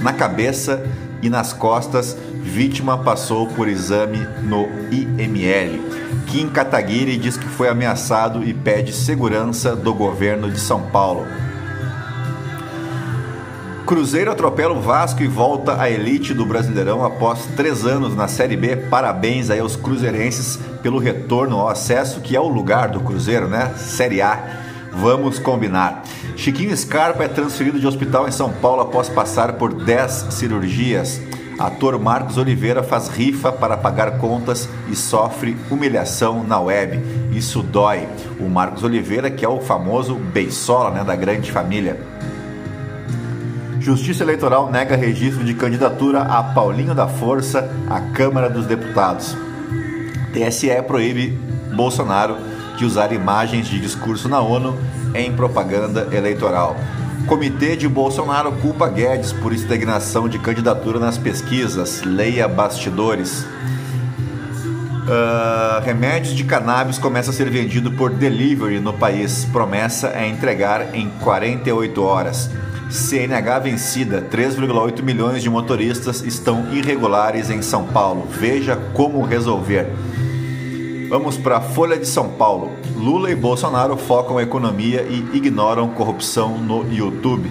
na 0.00 0.12
cabeça 0.12 0.84
e 1.20 1.28
nas 1.28 1.52
costas. 1.52 2.16
Vítima 2.42 2.98
passou 2.98 3.48
por 3.48 3.68
exame 3.68 4.18
no 4.42 4.68
IML. 4.90 5.80
Kim 6.26 6.48
Kataguiri 6.48 7.16
diz 7.16 7.36
que 7.36 7.48
foi 7.48 7.68
ameaçado 7.68 8.44
e 8.44 8.54
pede 8.54 8.92
segurança 8.92 9.74
do 9.74 9.92
governo 9.92 10.50
de 10.50 10.60
São 10.60 10.82
Paulo. 10.82 11.26
Cruzeiro 13.88 14.30
atropela 14.30 14.74
o 14.74 14.82
Vasco 14.82 15.22
e 15.22 15.26
volta 15.26 15.80
à 15.80 15.88
elite 15.88 16.34
do 16.34 16.44
Brasileirão 16.44 17.02
após 17.02 17.46
três 17.56 17.86
anos 17.86 18.14
na 18.14 18.28
Série 18.28 18.54
B. 18.54 18.76
Parabéns 18.76 19.48
aí 19.48 19.60
aos 19.60 19.76
cruzeirenses 19.76 20.58
pelo 20.82 20.98
retorno 20.98 21.56
ao 21.56 21.70
acesso, 21.70 22.20
que 22.20 22.36
é 22.36 22.40
o 22.40 22.48
lugar 22.48 22.90
do 22.90 23.00
Cruzeiro, 23.00 23.48
né? 23.48 23.72
Série 23.78 24.20
A. 24.20 24.44
Vamos 24.92 25.38
combinar. 25.38 26.02
Chiquinho 26.36 26.76
Scarpa 26.76 27.24
é 27.24 27.28
transferido 27.28 27.80
de 27.80 27.86
hospital 27.86 28.28
em 28.28 28.30
São 28.30 28.52
Paulo 28.52 28.82
após 28.82 29.08
passar 29.08 29.54
por 29.54 29.72
10 29.72 30.26
cirurgias. 30.32 31.18
Ator 31.58 31.98
Marcos 31.98 32.36
Oliveira 32.36 32.82
faz 32.82 33.08
rifa 33.08 33.50
para 33.50 33.78
pagar 33.78 34.18
contas 34.18 34.68
e 34.90 34.94
sofre 34.94 35.56
humilhação 35.70 36.44
na 36.44 36.60
web. 36.60 37.02
Isso 37.32 37.62
dói. 37.62 38.06
O 38.38 38.50
Marcos 38.50 38.84
Oliveira, 38.84 39.30
que 39.30 39.46
é 39.46 39.48
o 39.48 39.62
famoso 39.62 40.14
beisola 40.14 40.90
né, 40.90 41.02
da 41.02 41.16
grande 41.16 41.50
família. 41.50 42.17
Justiça 43.88 44.22
Eleitoral 44.22 44.70
nega 44.70 44.94
registro 44.96 45.42
de 45.42 45.54
candidatura 45.54 46.20
a 46.20 46.42
Paulinho 46.42 46.94
da 46.94 47.08
Força 47.08 47.74
à 47.88 47.98
Câmara 47.98 48.50
dos 48.50 48.66
Deputados. 48.66 49.34
TSE 50.30 50.68
proíbe 50.86 51.30
Bolsonaro 51.74 52.36
de 52.76 52.84
usar 52.84 53.12
imagens 53.12 53.66
de 53.66 53.80
discurso 53.80 54.28
na 54.28 54.42
ONU 54.42 54.76
em 55.14 55.32
propaganda 55.32 56.06
eleitoral. 56.14 56.76
Comitê 57.26 57.76
de 57.76 57.88
Bolsonaro 57.88 58.52
culpa 58.60 58.90
Guedes 58.90 59.32
por 59.32 59.54
estagnação 59.54 60.28
de 60.28 60.38
candidatura 60.38 60.98
nas 60.98 61.16
pesquisas. 61.16 62.02
Leia 62.02 62.46
bastidores. 62.46 63.46
Uh, 65.06 65.82
remédios 65.82 66.34
de 66.34 66.44
cannabis 66.44 66.98
começa 66.98 67.30
a 67.30 67.32
ser 67.32 67.48
vendido 67.48 67.90
por 67.92 68.10
delivery 68.10 68.80
no 68.80 68.92
país. 68.92 69.46
Promessa 69.46 70.08
é 70.08 70.28
entregar 70.28 70.94
em 70.94 71.08
48 71.20 72.02
horas. 72.02 72.50
CNH 72.90 73.58
vencida, 73.58 74.26
3,8 74.32 75.02
milhões 75.02 75.42
de 75.42 75.50
motoristas 75.50 76.22
estão 76.22 76.72
irregulares 76.72 77.50
em 77.50 77.60
São 77.60 77.84
Paulo. 77.84 78.26
Veja 78.30 78.76
como 78.94 79.22
resolver. 79.22 79.86
Vamos 81.10 81.36
para 81.36 81.58
a 81.58 81.60
Folha 81.60 81.98
de 81.98 82.06
São 82.06 82.30
Paulo. 82.30 82.72
Lula 82.96 83.30
e 83.30 83.34
Bolsonaro 83.34 83.94
focam 83.98 84.38
a 84.38 84.42
economia 84.42 85.02
e 85.02 85.36
ignoram 85.36 85.88
corrupção 85.88 86.56
no 86.56 86.90
YouTube. 86.90 87.50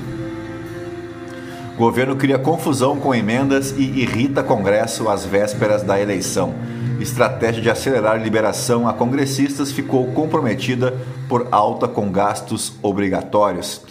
Governo 1.77 2.15
cria 2.15 2.39
confusão 2.39 2.98
com 2.98 3.13
emendas 3.13 3.75
e 3.77 3.84
irrita 3.84 4.41
Congresso 4.41 5.08
às 5.08 5.24
vésperas 5.24 5.84
da 5.84 6.01
eleição. 6.01 6.56
Estratégia 7.00 7.62
de 7.62 7.70
acelerar 7.70 8.20
liberação 8.20 8.88
a 8.88 8.94
congressistas 8.94 9.72
ficou 9.72 10.08
comprometida 10.13 10.98
por 11.29 11.48
alta 11.51 11.88
com 11.88 12.12
gastos 12.12 12.74
obrigatórios. 12.82 13.87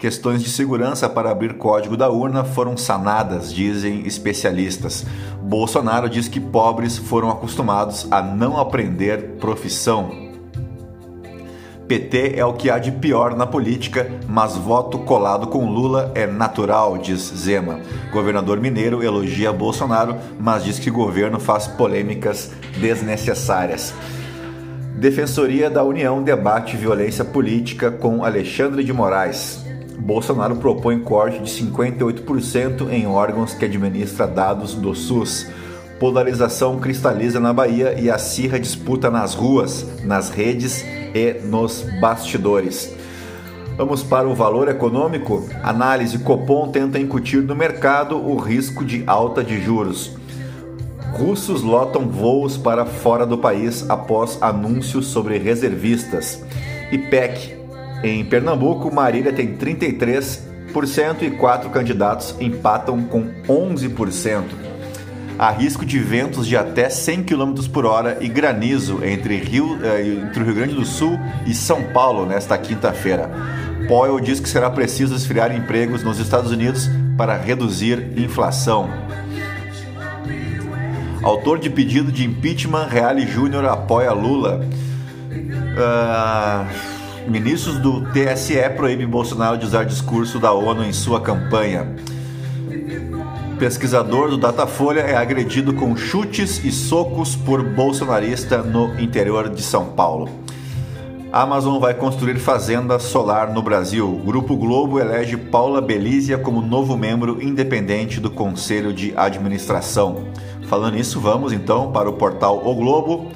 Questões 0.00 0.42
de 0.42 0.48
segurança 0.48 1.10
para 1.10 1.30
abrir 1.30 1.58
código 1.58 1.94
da 1.94 2.08
urna 2.08 2.42
foram 2.42 2.74
sanadas, 2.74 3.52
dizem 3.52 4.06
especialistas. 4.06 5.04
Bolsonaro 5.42 6.08
diz 6.08 6.26
que 6.26 6.40
pobres 6.40 6.96
foram 6.96 7.28
acostumados 7.28 8.10
a 8.10 8.22
não 8.22 8.58
aprender 8.58 9.36
profissão. 9.38 10.30
PT 11.86 12.32
é 12.36 12.44
o 12.46 12.54
que 12.54 12.70
há 12.70 12.78
de 12.78 12.92
pior 12.92 13.36
na 13.36 13.46
política, 13.46 14.10
mas 14.26 14.56
voto 14.56 15.00
colado 15.00 15.48
com 15.48 15.70
Lula 15.70 16.10
é 16.14 16.26
natural, 16.26 16.96
diz 16.96 17.20
Zema. 17.36 17.80
Governador 18.10 18.58
mineiro 18.58 19.02
elogia 19.02 19.52
Bolsonaro, 19.52 20.16
mas 20.38 20.64
diz 20.64 20.78
que 20.78 20.88
o 20.88 20.94
governo 20.94 21.38
faz 21.38 21.66
polêmicas 21.66 22.52
desnecessárias. 22.80 23.92
Defensoria 24.96 25.68
da 25.68 25.84
União 25.84 26.22
debate 26.22 26.74
violência 26.74 27.22
política 27.22 27.90
com 27.90 28.24
Alexandre 28.24 28.82
de 28.82 28.94
Moraes. 28.94 29.59
Bolsonaro 30.00 30.56
propõe 30.56 30.98
corte 31.00 31.40
de 31.40 31.50
58% 31.50 32.90
em 32.90 33.06
órgãos 33.06 33.54
que 33.54 33.66
administra 33.66 34.26
dados 34.26 34.74
do 34.74 34.94
SUS. 34.94 35.46
Polarização 35.98 36.78
cristaliza 36.78 37.38
na 37.38 37.52
Bahia 37.52 38.00
e 38.00 38.10
acirra 38.10 38.58
disputa 38.58 39.10
nas 39.10 39.34
ruas, 39.34 39.86
nas 40.02 40.30
redes 40.30 40.82
e 41.14 41.34
nos 41.44 41.84
bastidores. 42.00 42.94
Vamos 43.76 44.02
para 44.02 44.26
o 44.26 44.34
valor 44.34 44.68
econômico. 44.68 45.46
Análise 45.62 46.18
Copom 46.18 46.70
tenta 46.70 46.98
incutir 46.98 47.42
no 47.42 47.54
mercado 47.54 48.16
o 48.16 48.36
risco 48.36 48.84
de 48.84 49.04
alta 49.06 49.44
de 49.44 49.60
juros. 49.60 50.16
Russos 51.12 51.62
lotam 51.62 52.08
voos 52.08 52.56
para 52.56 52.86
fora 52.86 53.26
do 53.26 53.36
país 53.36 53.88
após 53.90 54.38
anúncios 54.40 55.06
sobre 55.06 55.36
reservistas. 55.38 56.42
IPEC. 56.90 57.59
Em 58.02 58.24
Pernambuco, 58.24 58.92
Marília 58.94 59.32
tem 59.32 59.56
33% 59.56 61.22
e 61.22 61.30
quatro 61.32 61.68
candidatos 61.68 62.34
empatam 62.40 63.02
com 63.02 63.28
11%. 63.46 64.44
Há 65.38 65.50
risco 65.50 65.84
de 65.86 65.98
ventos 65.98 66.46
de 66.46 66.56
até 66.56 66.88
100 66.88 67.24
km 67.24 67.54
por 67.72 67.86
hora 67.86 68.18
e 68.20 68.28
granizo 68.28 69.02
entre, 69.04 69.36
Rio, 69.36 69.78
eh, 69.82 70.26
entre 70.26 70.42
o 70.42 70.46
Rio 70.46 70.54
Grande 70.54 70.74
do 70.74 70.84
Sul 70.84 71.18
e 71.46 71.54
São 71.54 71.82
Paulo 71.94 72.26
nesta 72.26 72.56
quinta-feira. 72.58 73.30
Powell 73.88 74.20
diz 74.20 74.38
que 74.38 74.48
será 74.48 74.70
preciso 74.70 75.14
esfriar 75.14 75.54
empregos 75.54 76.02
nos 76.02 76.18
Estados 76.18 76.50
Unidos 76.50 76.90
para 77.16 77.36
reduzir 77.36 78.18
inflação. 78.18 78.90
Autor 81.22 81.58
de 81.58 81.68
pedido 81.68 82.10
de 82.10 82.24
impeachment, 82.24 82.86
Reale 82.86 83.26
Júnior 83.26 83.64
apoia 83.66 84.12
Lula. 84.12 84.60
Uh, 85.30 86.99
ministros 87.28 87.78
do 87.78 88.02
TSE 88.12 88.68
proíbem 88.76 89.06
Bolsonaro 89.06 89.58
de 89.58 89.66
usar 89.66 89.84
discurso 89.84 90.38
da 90.38 90.52
ONU 90.52 90.84
em 90.84 90.92
sua 90.92 91.20
campanha. 91.20 91.94
Pesquisador 93.58 94.30
do 94.30 94.38
Datafolha 94.38 95.00
é 95.00 95.16
agredido 95.16 95.74
com 95.74 95.94
chutes 95.94 96.64
e 96.64 96.72
socos 96.72 97.36
por 97.36 97.62
bolsonarista 97.62 98.62
no 98.62 98.98
interior 98.98 99.50
de 99.50 99.62
São 99.62 99.86
Paulo. 99.86 100.28
Amazon 101.32 101.78
vai 101.78 101.94
construir 101.94 102.38
fazenda 102.38 102.98
solar 102.98 103.52
no 103.52 103.62
Brasil. 103.62 104.20
Grupo 104.24 104.56
Globo 104.56 104.98
elege 104.98 105.36
Paula 105.36 105.80
Belízia 105.80 106.38
como 106.38 106.60
novo 106.60 106.96
membro 106.96 107.40
independente 107.40 108.18
do 108.18 108.30
Conselho 108.30 108.92
de 108.92 109.12
Administração. 109.16 110.24
Falando 110.66 110.94
nisso, 110.94 111.20
vamos 111.20 111.52
então 111.52 111.92
para 111.92 112.08
o 112.08 112.14
portal 112.14 112.66
O 112.66 112.74
Globo. 112.74 113.30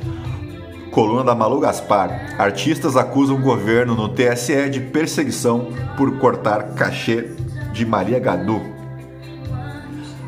Coluna 0.95 1.25
da 1.25 1.35
Malu 1.35 1.59
Gaspar. 1.59 2.37
Artistas 2.39 2.97
acusam 2.97 3.41
governo 3.41 3.97
no 3.97 4.09
TSE 4.09 4.71
de 4.71 4.79
perseguição 4.79 5.67
por 5.97 6.19
cortar 6.19 6.75
cachê 6.77 7.31
de 7.73 7.85
Maria 7.85 8.21
Gadu. 8.21 8.63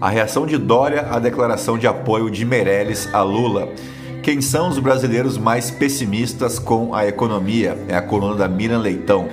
A 0.00 0.08
reação 0.08 0.44
de 0.44 0.58
Dória 0.58 1.06
à 1.08 1.20
declaração 1.20 1.78
de 1.78 1.86
apoio 1.86 2.28
de 2.28 2.44
Meirelles 2.44 3.08
a 3.14 3.22
Lula. 3.22 3.68
Quem 4.24 4.40
são 4.40 4.68
os 4.68 4.80
brasileiros 4.80 5.38
mais 5.38 5.70
pessimistas 5.70 6.58
com 6.58 6.92
a 6.92 7.06
economia? 7.06 7.78
É 7.86 7.94
a 7.94 8.02
coluna 8.02 8.34
da 8.34 8.48
Miriam 8.48 8.80
Leitão. 8.80 9.28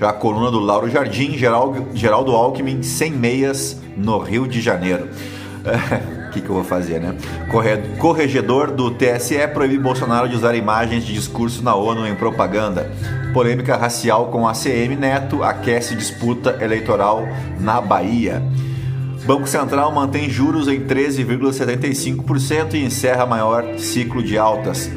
Já 0.00 0.08
a 0.08 0.14
coluna 0.14 0.50
do 0.50 0.60
Lauro 0.60 0.88
Jardim, 0.88 1.36
Geraldo, 1.36 2.32
Alckmin, 2.32 2.82
sem 2.82 3.12
meias, 3.12 3.76
no 3.98 4.16
Rio 4.16 4.48
de 4.48 4.62
Janeiro. 4.62 5.10
O 6.30 6.32
que, 6.32 6.40
que 6.40 6.48
eu 6.48 6.54
vou 6.54 6.62
fazer, 6.62 7.00
né? 7.00 7.16
Corregedor 7.98 8.70
do 8.70 8.92
TSE 8.92 9.48
proíbe 9.52 9.78
Bolsonaro 9.78 10.28
de 10.28 10.36
usar 10.36 10.54
imagens 10.54 11.04
de 11.04 11.12
discurso 11.12 11.60
na 11.60 11.74
ONU 11.74 12.06
em 12.06 12.14
propaganda. 12.14 12.88
Polêmica 13.34 13.76
racial 13.76 14.26
com 14.26 14.46
a 14.46 14.52
CM 14.52 14.94
Neto 14.94 15.42
aquece 15.42 15.96
disputa 15.96 16.56
eleitoral 16.60 17.26
na 17.58 17.80
Bahia. 17.80 18.40
Banco 19.24 19.48
Central 19.48 19.90
mantém 19.90 20.30
juros 20.30 20.68
em 20.68 20.86
13,75% 20.86 22.74
e 22.74 22.84
encerra 22.84 23.26
maior 23.26 23.76
ciclo 23.76 24.22
de 24.22 24.38
altas. 24.38 24.88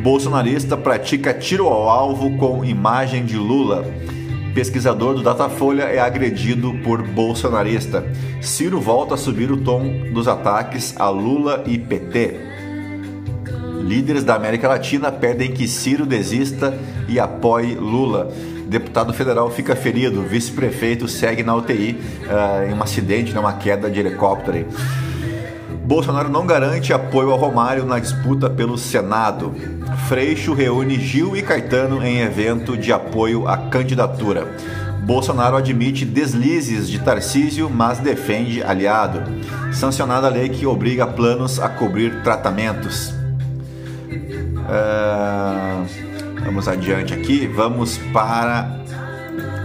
Bolsonarista 0.00 0.76
pratica 0.76 1.34
tiro 1.34 1.66
ao 1.66 1.88
alvo 1.88 2.36
com 2.36 2.64
imagem 2.64 3.24
de 3.24 3.36
Lula. 3.36 3.84
Pesquisador 4.58 5.14
do 5.14 5.22
Datafolha 5.22 5.84
é 5.84 6.00
agredido 6.00 6.74
por 6.82 7.00
bolsonarista. 7.00 8.04
Ciro 8.42 8.80
volta 8.80 9.14
a 9.14 9.16
subir 9.16 9.52
o 9.52 9.58
tom 9.58 10.10
dos 10.12 10.26
ataques 10.26 10.96
a 10.98 11.08
Lula 11.08 11.62
e 11.64 11.78
PT. 11.78 12.34
Líderes 13.84 14.24
da 14.24 14.34
América 14.34 14.66
Latina 14.66 15.12
pedem 15.12 15.52
que 15.52 15.68
Ciro 15.68 16.04
desista 16.04 16.76
e 17.08 17.20
apoie 17.20 17.76
Lula. 17.76 18.32
Deputado 18.66 19.12
federal 19.12 19.48
fica 19.48 19.76
ferido, 19.76 20.22
vice-prefeito 20.22 21.06
segue 21.06 21.44
na 21.44 21.54
UTI 21.54 21.92
uh, 21.92 22.64
eh, 22.64 22.70
em 22.72 22.74
um 22.74 22.82
acidente, 22.82 23.32
né, 23.32 23.58
queda 23.60 23.88
de 23.88 24.00
helicóptero. 24.00 24.66
Bolsonaro 25.84 26.28
não 26.28 26.44
garante 26.44 26.92
apoio 26.92 27.30
ao 27.30 27.38
Romário 27.38 27.86
na 27.86 28.00
disputa 28.00 28.50
pelo 28.50 28.76
Senado. 28.76 29.54
Freixo 30.06 30.54
reúne 30.54 31.00
Gil 31.00 31.36
e 31.36 31.42
Caetano 31.42 32.04
em 32.04 32.20
evento 32.20 32.76
de 32.76 32.92
apoio 32.92 33.48
à 33.48 33.56
candidatura. 33.56 34.48
Bolsonaro 35.02 35.56
admite 35.56 36.04
deslizes 36.04 36.88
de 36.88 36.98
Tarcísio, 36.98 37.68
mas 37.68 37.98
defende 37.98 38.62
aliado. 38.62 39.22
Sancionada 39.72 40.26
a 40.26 40.30
lei 40.30 40.48
que 40.48 40.66
obriga 40.66 41.06
planos 41.06 41.58
a 41.58 41.68
cobrir 41.68 42.22
tratamentos. 42.22 43.12
Uh... 44.68 46.08
Vamos 46.48 46.66
adiante 46.66 47.12
aqui, 47.12 47.46
vamos 47.46 47.98
para 48.10 48.80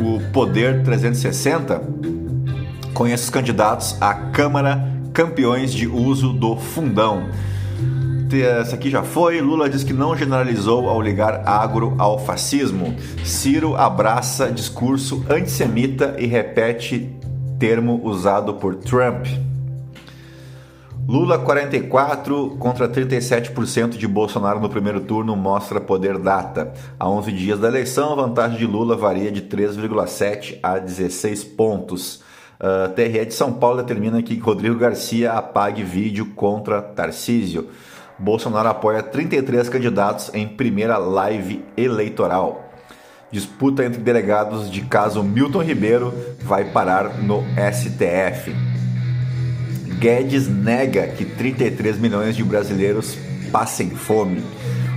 o 0.02 0.20
Poder 0.34 0.84
360. 0.84 1.82
Conheça 2.94 3.24
os 3.24 3.30
candidatos 3.30 3.96
à 4.02 4.14
Câmara 4.14 4.92
campeões 5.14 5.74
de 5.74 5.88
uso 5.88 6.34
do 6.34 6.58
fundão. 6.58 7.30
Essa 8.42 8.76
aqui 8.76 8.90
já 8.90 9.04
foi. 9.04 9.40
Lula 9.42 9.70
diz 9.70 9.84
que 9.84 9.94
não 9.94 10.16
generalizou 10.16 10.90
ao 10.90 11.02
ligar 11.02 11.44
agro 11.46 11.96
ao 12.00 12.18
fascismo. 12.18 12.96
Ciro 13.24 13.76
abraça 13.76 14.52
discurso 14.52 15.24
antissemita 15.30 16.16
e 16.18 16.26
repete 16.26 17.10
termo 17.60 18.02
usado 18.04 18.56
por 18.56 18.76
Trump. 18.76 19.28
Lula 21.08 21.38
44 21.38 22.56
contra 22.58 22.88
37% 22.88 23.98
de 23.98 24.08
Bolsonaro 24.08 24.60
no 24.60 24.70
primeiro 24.70 25.02
turno 25.02 25.36
mostra 25.36 25.82
poder 25.82 26.18
data. 26.18 26.74
A 26.98 27.10
11 27.10 27.32
dias 27.34 27.60
da 27.60 27.68
eleição, 27.68 28.14
a 28.14 28.16
vantagem 28.16 28.58
de 28.58 28.66
Lula 28.66 28.96
varia 28.96 29.32
de 29.32 29.42
3,7 29.42 30.60
a 30.64 30.80
16 30.80 31.44
pontos. 31.44 32.16
Uh, 32.60 32.86
ah, 32.86 32.90
TRE 32.96 33.26
de 33.26 33.34
São 33.34 33.52
Paulo 33.52 33.82
determina 33.82 34.24
que 34.24 34.40
Rodrigo 34.40 34.80
Garcia 34.80 35.34
apague 35.34 35.84
vídeo 35.84 36.28
contra 36.28 36.82
Tarcísio. 36.82 37.68
Bolsonaro 38.18 38.70
apoia 38.70 39.02
33 39.02 39.70
candidatos 39.70 40.32
em 40.34 40.48
primeira 40.48 40.98
live 40.98 41.64
eleitoral. 41.76 42.72
Disputa 43.32 43.84
entre 43.84 44.00
delegados 44.00 44.70
de 44.70 44.82
caso 44.82 45.24
Milton 45.24 45.64
Ribeiro 45.64 46.14
vai 46.42 46.66
parar 46.66 47.18
no 47.18 47.44
STF. 47.74 48.56
Guedes 50.00 50.48
nega 50.48 51.08
que 51.08 51.26
33 51.26 51.98
milhões 51.98 52.36
de 52.36 52.44
brasileiros 52.44 53.18
passem 53.52 53.90
fome. 53.90 54.44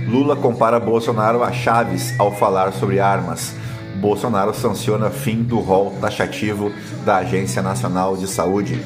Lula 0.07 0.35
compara 0.35 0.79
Bolsonaro 0.79 1.43
a 1.43 1.51
Chaves 1.51 2.13
ao 2.19 2.31
falar 2.31 2.73
sobre 2.73 2.99
armas. 2.99 3.55
Bolsonaro 3.95 4.53
sanciona 4.53 5.09
fim 5.09 5.41
do 5.41 5.59
rol 5.59 5.97
taxativo 5.99 6.71
da 7.03 7.17
Agência 7.17 7.61
Nacional 7.61 8.15
de 8.15 8.27
Saúde. 8.27 8.79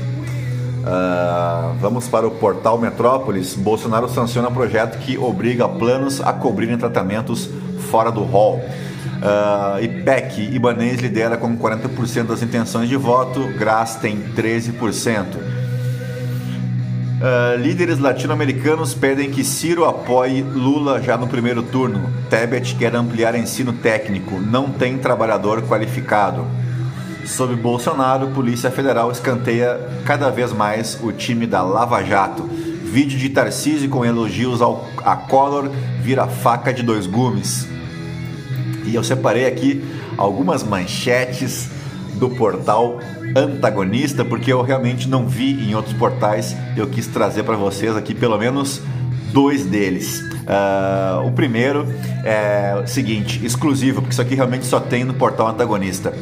Uh, 0.81 1.75
vamos 1.79 2.07
para 2.07 2.27
o 2.27 2.31
portal 2.31 2.77
Metrópolis. 2.79 3.53
Bolsonaro 3.53 4.09
sanciona 4.09 4.49
projeto 4.49 4.97
que 4.97 5.17
obriga 5.17 5.69
planos 5.69 6.19
a 6.19 6.33
cobrirem 6.33 6.77
tratamentos 6.77 7.49
fora 7.91 8.11
do 8.11 8.23
rol. 8.23 8.59
Uh, 9.21 9.83
IPEC, 9.83 10.55
Ibanez 10.55 10.99
lidera 10.99 11.37
com 11.37 11.55
40% 11.55 12.23
das 12.23 12.41
intenções 12.41 12.89
de 12.89 12.95
voto, 12.95 13.47
Graz 13.59 13.95
tem 13.95 14.17
13%. 14.35 15.51
Uh, 17.21 17.55
líderes 17.59 17.99
latino-americanos 17.99 18.95
pedem 18.95 19.29
que 19.29 19.43
Ciro 19.43 19.85
apoie 19.85 20.41
Lula 20.41 20.99
já 20.99 21.15
no 21.15 21.27
primeiro 21.27 21.61
turno. 21.61 22.09
Tebet 22.31 22.73
quer 22.73 22.95
ampliar 22.95 23.35
ensino 23.35 23.73
técnico, 23.73 24.39
não 24.39 24.71
tem 24.71 24.97
trabalhador 24.97 25.61
qualificado. 25.61 26.47
Sob 27.25 27.55
Bolsonaro, 27.55 28.27
Polícia 28.29 28.71
Federal 28.71 29.11
escanteia 29.11 29.79
cada 30.05 30.29
vez 30.29 30.51
mais 30.51 30.99
o 31.01 31.11
time 31.11 31.45
da 31.45 31.61
Lava 31.61 32.03
Jato. 32.03 32.43
Vídeo 32.43 33.17
de 33.17 33.29
Tarcísio 33.29 33.89
com 33.89 34.03
elogios 34.03 34.61
ao, 34.61 34.85
a 35.05 35.15
Collor 35.15 35.69
vira 36.01 36.27
faca 36.27 36.73
de 36.73 36.83
dois 36.83 37.07
gumes. 37.07 37.67
E 38.85 38.93
eu 38.95 39.03
separei 39.03 39.45
aqui 39.45 39.83
algumas 40.17 40.63
manchetes 40.63 41.69
do 42.15 42.29
portal 42.29 42.99
antagonista, 43.35 44.25
porque 44.25 44.51
eu 44.51 44.61
realmente 44.61 45.07
não 45.07 45.27
vi 45.27 45.51
em 45.51 45.73
outros 45.73 45.93
portais. 45.93 46.55
Eu 46.75 46.87
quis 46.87 47.07
trazer 47.07 47.43
para 47.43 47.55
vocês 47.55 47.95
aqui 47.95 48.13
pelo 48.13 48.37
menos 48.37 48.81
dois 49.31 49.65
deles. 49.65 50.21
Uh, 50.41 51.25
o 51.25 51.31
primeiro 51.31 51.87
é 52.23 52.79
o 52.83 52.87
seguinte, 52.87 53.43
exclusivo, 53.45 54.01
porque 54.01 54.11
isso 54.11 54.21
aqui 54.21 54.35
realmente 54.35 54.65
só 54.65 54.79
tem 54.79 55.03
no 55.03 55.13
portal 55.13 55.47
antagonista. 55.47 56.13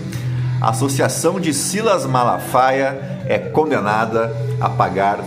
A 0.61 0.71
Associação 0.71 1.39
de 1.39 1.53
Silas 1.53 2.05
Malafaia 2.05 2.99
é 3.25 3.37
condenada 3.39 4.35
a 4.59 4.69
pagar 4.69 5.19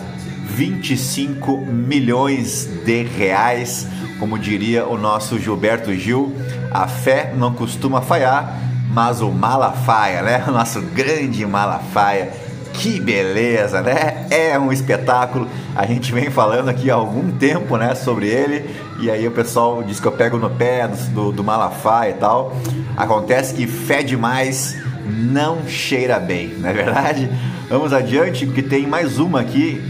25 0.45 1.57
milhões 1.57 2.69
de 2.85 3.03
reais 3.05 3.89
Como 4.19 4.39
diria 4.39 4.87
o 4.87 4.99
nosso 4.99 5.39
Gilberto 5.39 5.95
Gil, 5.95 6.37
a 6.71 6.87
fé 6.87 7.33
não 7.35 7.55
costuma 7.55 8.03
falhar, 8.03 8.57
mas 8.91 9.21
o 9.21 9.31
Malafaia, 9.31 10.23
né? 10.23 10.45
O 10.47 10.53
nosso 10.53 10.81
grande 10.81 11.45
Malafaia. 11.47 12.31
Que 12.75 13.01
beleza, 13.01 13.81
né? 13.81 14.27
É 14.31 14.59
um 14.59 14.71
espetáculo. 14.71 15.49
A 15.75 15.87
gente 15.87 16.13
vem 16.13 16.31
falando 16.31 16.69
aqui 16.69 16.91
há 16.91 16.95
algum 16.95 17.33
tempo, 17.33 17.77
né, 17.77 17.95
sobre 17.95 18.29
ele. 18.29 18.71
E 19.01 19.11
aí 19.11 19.27
o 19.27 19.33
pessoal 19.33 19.83
diz 19.83 19.99
que 19.99 20.07
eu 20.07 20.13
pego 20.13 20.39
no 20.39 20.51
pé 20.51 20.89
do, 20.89 21.33
do 21.33 21.43
Malafaia 21.43 22.11
e 22.11 22.15
tal. 22.15 22.57
Acontece 22.97 23.55
que 23.55 23.67
fé 23.67 24.03
demais 24.03 24.77
não 25.13 25.67
cheira 25.69 26.19
bem, 26.19 26.55
não 26.59 26.69
é 26.69 26.73
verdade? 26.73 27.29
Vamos 27.69 27.93
adiante, 27.93 28.47
porque 28.47 28.63
tem 28.63 28.87
mais 28.87 29.19
uma 29.19 29.41
aqui. 29.41 29.83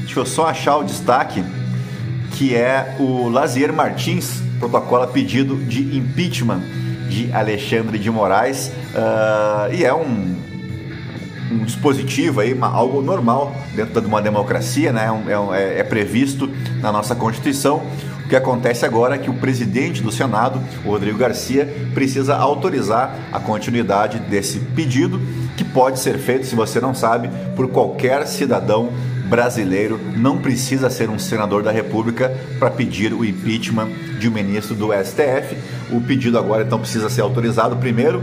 Deixa 0.00 0.18
eu 0.18 0.26
só 0.26 0.46
achar 0.46 0.76
o 0.78 0.84
destaque, 0.84 1.44
que 2.32 2.54
é 2.54 2.96
o 2.98 3.28
Lazier 3.28 3.72
Martins 3.72 4.42
protocola 4.58 5.06
pedido 5.06 5.56
de 5.56 5.96
impeachment 5.96 6.60
de 7.08 7.32
Alexandre 7.32 7.98
de 7.98 8.10
Moraes 8.10 8.70
uh, 8.94 9.72
e 9.74 9.84
é 9.84 9.92
um, 9.92 10.36
um 11.50 11.64
dispositivo 11.64 12.40
aí, 12.40 12.52
uma, 12.52 12.68
algo 12.68 13.02
normal 13.02 13.54
dentro 13.74 14.00
de 14.00 14.06
uma 14.06 14.20
democracia, 14.20 14.92
né? 14.92 15.08
É, 15.26 15.56
é, 15.58 15.78
é 15.80 15.82
previsto 15.82 16.48
na 16.80 16.92
nossa 16.92 17.14
Constituição 17.14 17.82
que 18.30 18.36
acontece 18.36 18.86
agora 18.86 19.16
é 19.16 19.18
que 19.18 19.28
o 19.28 19.34
presidente 19.34 20.00
do 20.00 20.12
Senado, 20.12 20.62
Rodrigo 20.84 21.18
Garcia, 21.18 21.66
precisa 21.92 22.36
autorizar 22.36 23.12
a 23.32 23.40
continuidade 23.40 24.20
desse 24.20 24.60
pedido, 24.60 25.20
que 25.56 25.64
pode 25.64 25.98
ser 25.98 26.16
feito, 26.16 26.46
se 26.46 26.54
você 26.54 26.80
não 26.80 26.94
sabe, 26.94 27.28
por 27.56 27.68
qualquer 27.68 28.24
cidadão 28.28 28.92
brasileiro. 29.28 30.00
Não 30.16 30.38
precisa 30.38 30.88
ser 30.88 31.10
um 31.10 31.18
senador 31.18 31.64
da 31.64 31.72
República 31.72 32.32
para 32.56 32.70
pedir 32.70 33.12
o 33.12 33.24
impeachment 33.24 33.88
de 34.20 34.28
um 34.28 34.32
ministro 34.32 34.76
do 34.76 34.90
STF. 34.92 35.56
O 35.90 36.00
pedido 36.00 36.38
agora 36.38 36.62
então 36.62 36.78
precisa 36.78 37.10
ser 37.10 37.22
autorizado 37.22 37.76
primeiro 37.78 38.22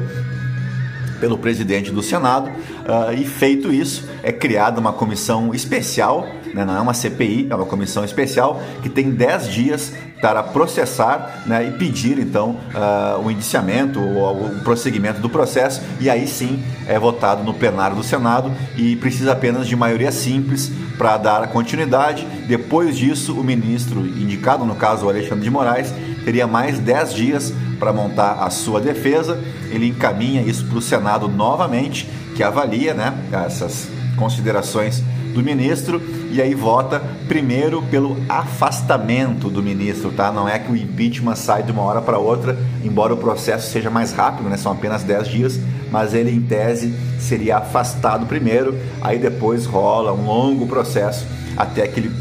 pelo 1.20 1.38
presidente 1.38 1.92
do 1.92 2.02
Senado. 2.02 2.50
Uh, 2.50 3.14
e 3.18 3.26
feito 3.26 3.72
isso, 3.72 4.08
é 4.24 4.32
criada 4.32 4.80
uma 4.80 4.94
comissão 4.94 5.54
especial, 5.54 6.28
né, 6.54 6.66
não 6.66 6.76
é 6.76 6.80
uma 6.80 6.94
CPI, 6.94 7.48
é 7.50 7.56
uma 7.56 7.66
comissão 7.66 8.04
especial 8.04 8.62
que 8.82 8.90
tem 8.90 9.12
10 9.12 9.48
dias 9.50 9.94
para 10.22 10.42
processar 10.42 11.44
né, 11.46 11.68
e 11.68 11.72
pedir 11.72 12.18
então 12.18 12.58
uh, 12.74 13.24
o 13.24 13.30
indiciamento 13.30 14.00
ou 14.00 14.48
o 14.48 14.60
prosseguimento 14.64 15.20
do 15.20 15.30
processo 15.30 15.82
e 16.00 16.10
aí 16.10 16.28
sim 16.28 16.64
é 16.88 16.98
votado 16.98 17.44
no 17.44 17.54
plenário 17.54 17.96
do 17.96 18.04
Senado 18.04 18.52
e 18.76 18.96
precisa 18.96 19.34
apenas 19.34 19.68
de 19.68 19.76
maioria 19.76 20.12
simples 20.12 20.72
para 20.98 21.18
dar 21.18 21.44
a 21.44 21.48
continuidade. 21.48 22.26
Depois 22.48 22.98
disso, 22.98 23.40
o 23.40 23.44
ministro 23.44 24.00
indicado, 24.00 24.66
no 24.66 24.76
caso 24.76 25.06
o 25.06 25.10
Alexandre 25.10 25.44
de 25.44 25.52
Moraes, 25.52 25.94
teria 26.26 26.48
mais 26.48 26.80
10 26.80 27.14
dias 27.14 27.54
para 27.80 27.94
montar 27.94 28.44
a 28.44 28.50
sua 28.50 28.80
defesa. 28.80 29.40
Ele 29.70 29.88
encaminha 29.88 30.42
isso 30.42 30.66
para 30.66 30.78
o 30.78 30.82
Senado 30.82 31.28
novamente, 31.28 32.10
que 32.36 32.44
avalia 32.44 32.94
né, 32.94 33.14
essas 33.46 33.88
considerações 34.16 35.04
do 35.34 35.44
ministro 35.44 36.02
e 36.32 36.42
aí 36.42 36.56
vota 36.56 37.02
primeiro 37.28 37.82
pelo 37.84 38.18
afastamento 38.28 39.50
do 39.50 39.62
ministro, 39.62 40.12
tá? 40.12 40.32
Não 40.32 40.50
é 40.50 40.58
que 40.58 40.72
o 40.72 40.76
impeachment 40.76 41.36
sai 41.36 41.64
de 41.64 41.72
uma 41.72 41.84
hora 41.84 42.02
para 42.02 42.18
outra, 42.18 42.58
embora 42.84 43.14
o 43.14 43.18
processo 43.18 43.72
seja 43.72 43.90
mais 43.90 44.12
rápido, 44.12 44.50
né? 44.50 44.58
São 44.58 44.72
apenas 44.72 45.04
10 45.04 45.28
dias, 45.28 45.60
mas 45.92 46.14
ele 46.14 46.32
em 46.32 46.42
tese 46.42 46.94
seria 47.20 47.58
afastado 47.58 48.26
primeiro, 48.26 48.78
aí 49.02 49.20
depois 49.20 49.66
rola 49.66 50.12
um 50.12 50.26
longo 50.26 50.68
processo 50.68 51.26
até 51.56 51.88
que 51.88 52.00
ele 52.00 52.12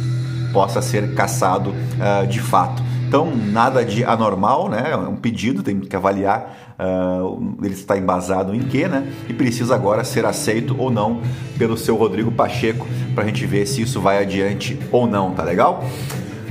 possa 0.52 0.80
ser 0.80 1.14
cassado 1.14 1.70
uh, 1.70 2.26
de 2.26 2.40
fato. 2.40 2.82
Então, 3.06 3.30
nada 3.34 3.84
de 3.84 4.04
anormal, 4.04 4.68
né? 4.68 4.90
É 4.90 4.96
um 4.96 5.16
pedido, 5.16 5.62
tem 5.62 5.78
que 5.80 5.94
avaliar 5.94 6.66
uh, 6.78 7.56
ele 7.62 7.74
está 7.74 7.96
embasado 7.96 8.54
em 8.54 8.60
quê, 8.60 8.88
né? 8.88 9.06
E 9.28 9.34
precisa 9.34 9.74
agora 9.74 10.04
ser 10.04 10.24
aceito 10.24 10.76
ou 10.78 10.90
não 10.90 11.20
pelo 11.58 11.76
seu 11.76 11.96
Rodrigo 11.96 12.30
Pacheco 12.30 12.86
para 13.14 13.24
a 13.24 13.26
gente 13.26 13.44
ver 13.46 13.66
se 13.66 13.82
isso 13.82 14.00
vai 14.00 14.18
adiante 14.18 14.78
ou 14.92 15.06
não, 15.06 15.32
tá 15.32 15.42
legal? 15.42 15.84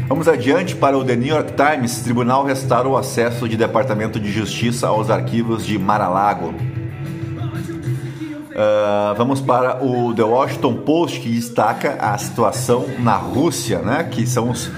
Vamos 0.07 0.27
adiante 0.27 0.75
para 0.75 0.97
o 0.97 1.03
The 1.03 1.15
New 1.15 1.33
York 1.33 1.53
Times. 1.53 2.01
Tribunal 2.01 2.45
restaura 2.45 2.87
o 2.87 2.95
acesso 2.95 3.49
de 3.49 3.57
Departamento 3.57 4.19
de 4.19 4.31
Justiça 4.31 4.87
aos 4.87 5.09
arquivos 5.09 5.65
de 5.65 5.79
Mar-a-Lago. 5.79 6.53
Uh, 8.55 9.13
vamos 9.17 9.41
para 9.41 9.83
o 9.83 10.13
The 10.13 10.23
Washington 10.23 10.75
Post 10.75 11.19
que 11.19 11.29
destaca 11.29 11.97
a 11.99 12.17
situação 12.17 12.85
na 12.99 13.15
Rússia, 13.15 13.79
né? 13.79 14.03
Que 14.03 14.25
são 14.25 14.51
os 14.51 14.71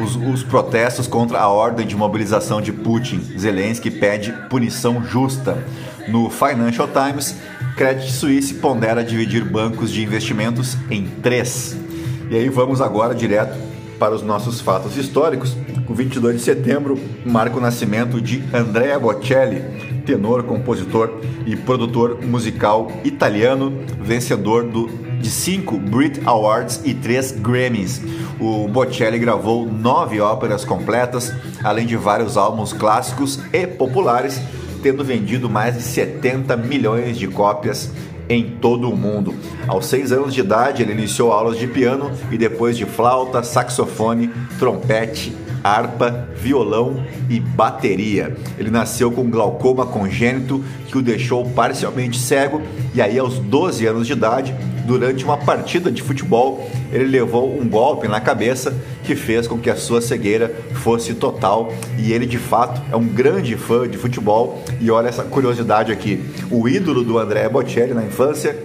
os, 0.00 0.16
os, 0.16 0.42
protestos 0.42 1.06
contra 1.06 1.38
a 1.38 1.48
ordem 1.48 1.86
de 1.86 1.96
mobilização 1.96 2.60
de 2.60 2.72
Putin. 2.72 3.20
Zelensky 3.38 3.90
pede 3.90 4.32
punição 4.48 5.04
justa. 5.04 5.62
No 6.08 6.30
Financial 6.30 6.88
Times, 6.88 7.36
Credit 7.76 8.10
Suisse 8.12 8.54
pondera 8.54 9.04
dividir 9.04 9.44
bancos 9.44 9.90
de 9.90 10.02
investimentos 10.02 10.76
em 10.90 11.06
três. 11.22 11.76
E 12.30 12.36
aí 12.36 12.48
vamos 12.48 12.80
agora 12.80 13.14
direto 13.14 13.56
para 13.98 14.14
os 14.14 14.22
nossos 14.22 14.60
fatos 14.60 14.96
históricos. 14.96 15.56
O 15.88 15.94
22 15.94 16.36
de 16.36 16.42
setembro 16.42 16.98
marca 17.24 17.56
o 17.56 17.60
nascimento 17.60 18.20
de 18.20 18.42
Andrea 18.52 18.98
Bocelli, 18.98 19.62
tenor, 20.04 20.44
compositor 20.44 21.20
e 21.46 21.56
produtor 21.56 22.22
musical 22.22 22.90
italiano, 23.04 23.72
vencedor 24.00 24.64
do, 24.64 24.88
de 25.20 25.30
cinco 25.30 25.78
Brit 25.78 26.20
Awards 26.24 26.80
e 26.84 26.94
três 26.94 27.32
Grammys. 27.32 28.00
O 28.40 28.68
Bocelli 28.68 29.18
gravou 29.18 29.66
nove 29.66 30.20
óperas 30.20 30.64
completas, 30.64 31.32
além 31.62 31.86
de 31.86 31.96
vários 31.96 32.36
álbuns 32.36 32.72
clássicos 32.72 33.40
e 33.52 33.66
populares, 33.66 34.40
tendo 34.82 35.04
vendido 35.04 35.50
mais 35.50 35.76
de 35.76 35.82
70 35.82 36.56
milhões 36.56 37.18
de 37.18 37.26
cópias 37.26 37.90
em 38.28 38.56
todo 38.60 38.90
o 38.90 38.96
mundo. 38.96 39.34
Aos 39.66 39.86
seis 39.86 40.12
anos 40.12 40.34
de 40.34 40.40
idade, 40.40 40.82
ele 40.82 40.92
iniciou 40.92 41.32
aulas 41.32 41.58
de 41.58 41.66
piano 41.66 42.10
e 42.30 42.38
depois 42.38 42.76
de 42.76 42.84
flauta, 42.84 43.42
saxofone, 43.42 44.30
trompete, 44.58 45.34
harpa, 45.62 46.28
violão 46.36 47.04
e 47.28 47.40
bateria. 47.40 48.36
Ele 48.58 48.70
nasceu 48.70 49.10
com 49.10 49.28
glaucoma 49.30 49.86
congênito 49.86 50.64
que 50.86 50.98
o 50.98 51.02
deixou 51.02 51.44
parcialmente 51.50 52.18
cego 52.18 52.62
e 52.94 53.02
aí 53.02 53.18
aos 53.18 53.38
12 53.38 53.86
anos 53.86 54.06
de 54.06 54.12
idade 54.12 54.54
durante 54.88 55.22
uma 55.22 55.36
partida 55.36 55.92
de 55.92 56.02
futebol, 56.02 56.66
ele 56.90 57.04
levou 57.04 57.60
um 57.60 57.68
golpe 57.68 58.08
na 58.08 58.20
cabeça 58.22 58.74
que 59.04 59.14
fez 59.14 59.46
com 59.46 59.58
que 59.58 59.68
a 59.68 59.76
sua 59.76 60.00
cegueira 60.00 60.50
fosse 60.72 61.12
total. 61.12 61.70
E 61.98 62.10
ele, 62.10 62.24
de 62.24 62.38
fato, 62.38 62.80
é 62.90 62.96
um 62.96 63.06
grande 63.06 63.54
fã 63.54 63.86
de 63.86 63.98
futebol. 63.98 64.64
E 64.80 64.90
olha 64.90 65.08
essa 65.08 65.22
curiosidade 65.22 65.92
aqui: 65.92 66.24
o 66.50 66.66
ídolo 66.66 67.04
do 67.04 67.18
André 67.18 67.46
Bocelli 67.50 67.92
na 67.92 68.02
infância 68.02 68.58